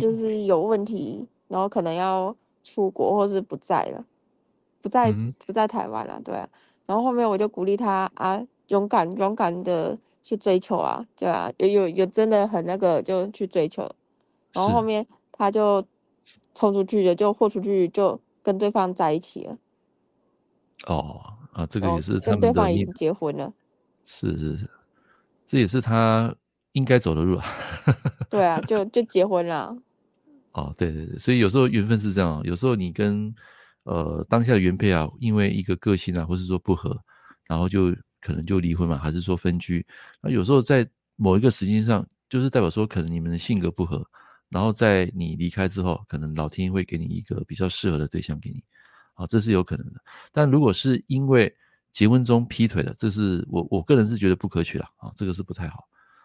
[0.00, 2.32] 就是有问题，然后可能要
[2.62, 4.04] 出国或是不在了，
[4.80, 5.12] 不在
[5.44, 6.48] 不在台湾了，对啊。
[6.86, 13.82] 然后后面我就鼓励他啊，勇敢勇敢的去追求啊，对啊，有有有真的很那个就去追求。
[14.52, 15.84] 然后后面他就
[16.54, 19.58] 冲出去了，就豁出去，就跟对方在一起了。
[20.86, 21.20] 哦
[21.52, 23.52] 啊，这个也是他们跟对方已经结婚了。
[24.04, 24.70] 是是是，
[25.44, 26.34] 这也是他。
[26.74, 27.46] 应该走的路啊，
[28.28, 29.76] 对啊，就就结婚了。
[30.54, 33.32] 哦，对对对，所以有时候缘分是这样，有时候你跟
[33.84, 37.00] 呃当下的原配啊，因为一个个性啊，或是说不合，
[37.46, 39.86] 然后就可能就离婚嘛，还是说分居。
[40.20, 44.04] 那有时候在某一个时间上，就是代表说可能你们的性格不合，
[44.48, 48.64] 然后在你离开之后，可能老天会给你一个比较适合的对象给你，
[49.14, 50.00] 啊，这是有可能的。
[50.30, 51.54] 但如果是因为
[51.92, 55.84] 结婚中劈腿的，这是我我个人是觉得不可取了啊，这个是不太好，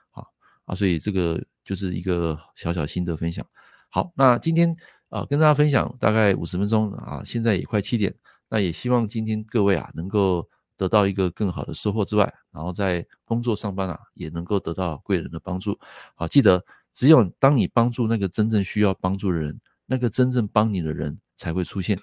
[0.09, 0.27] 好
[0.65, 3.45] 啊，所以这个就是一个小小心得分享。
[3.89, 4.75] 好，那今天
[5.09, 8.13] 啊、跟大家分享大概五十分钟啊，现在也快七点，
[8.47, 15.77] 那也希望今天各位啊，能够得到一个更好的收获之外，然后在工作上班啊，也能够得到贵人的帮助。
[16.15, 16.63] 好，记得
[16.93, 21.99] 只有当你帮助那个真正需要帮助的人，那个真正帮你的人才会出现。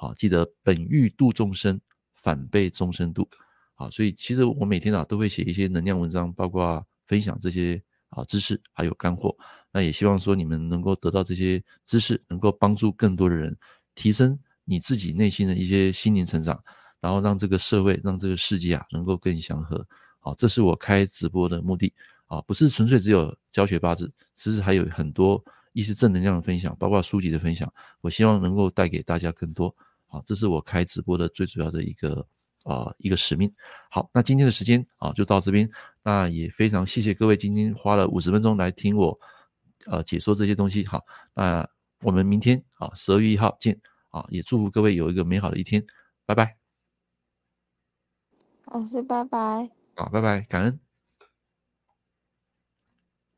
[0.00, 1.78] 好，记得本欲度众生，
[2.14, 3.28] 反被众生度。
[3.74, 7.82] 好，所以其实我每天啊，都会写一些能量文章，包括分享这些。
[8.12, 9.32] 啊，知识还有干货，
[9.70, 13.56] 那也希望说你们能够得到这些知识，能够帮助更多的人，
[13.94, 16.60] 提升你自己内心的一些心灵成长，
[17.00, 19.86] 然后让这个社会，让这个世界啊，能够更祥和。
[20.18, 21.94] 好，这是我开直播的目的
[22.26, 25.40] 啊，不是纯粹只有教学八字，其实还有很多
[25.72, 29.72] 一些正能量的分享，包括书籍的分享，我希望能够带给大家更多。
[30.10, 32.26] 好，这是我开直播的最主要的一个。
[32.64, 33.50] 呃，一个使命。
[33.90, 35.68] 好，那今天的时间啊，就到这边。
[36.02, 39.18] 那也非常谢谢各位今天花了五十分钟来听我
[39.86, 40.84] 呃解说这些东西。
[40.84, 41.02] 好，
[41.32, 41.66] 那
[42.02, 43.80] 我们明天啊，十二月一号见
[44.10, 45.82] 啊，也祝福各位有一个美好的一天。
[46.26, 46.54] 拜拜。
[48.66, 49.70] 老师，拜拜。
[49.96, 50.89] 好，拜拜，感恩。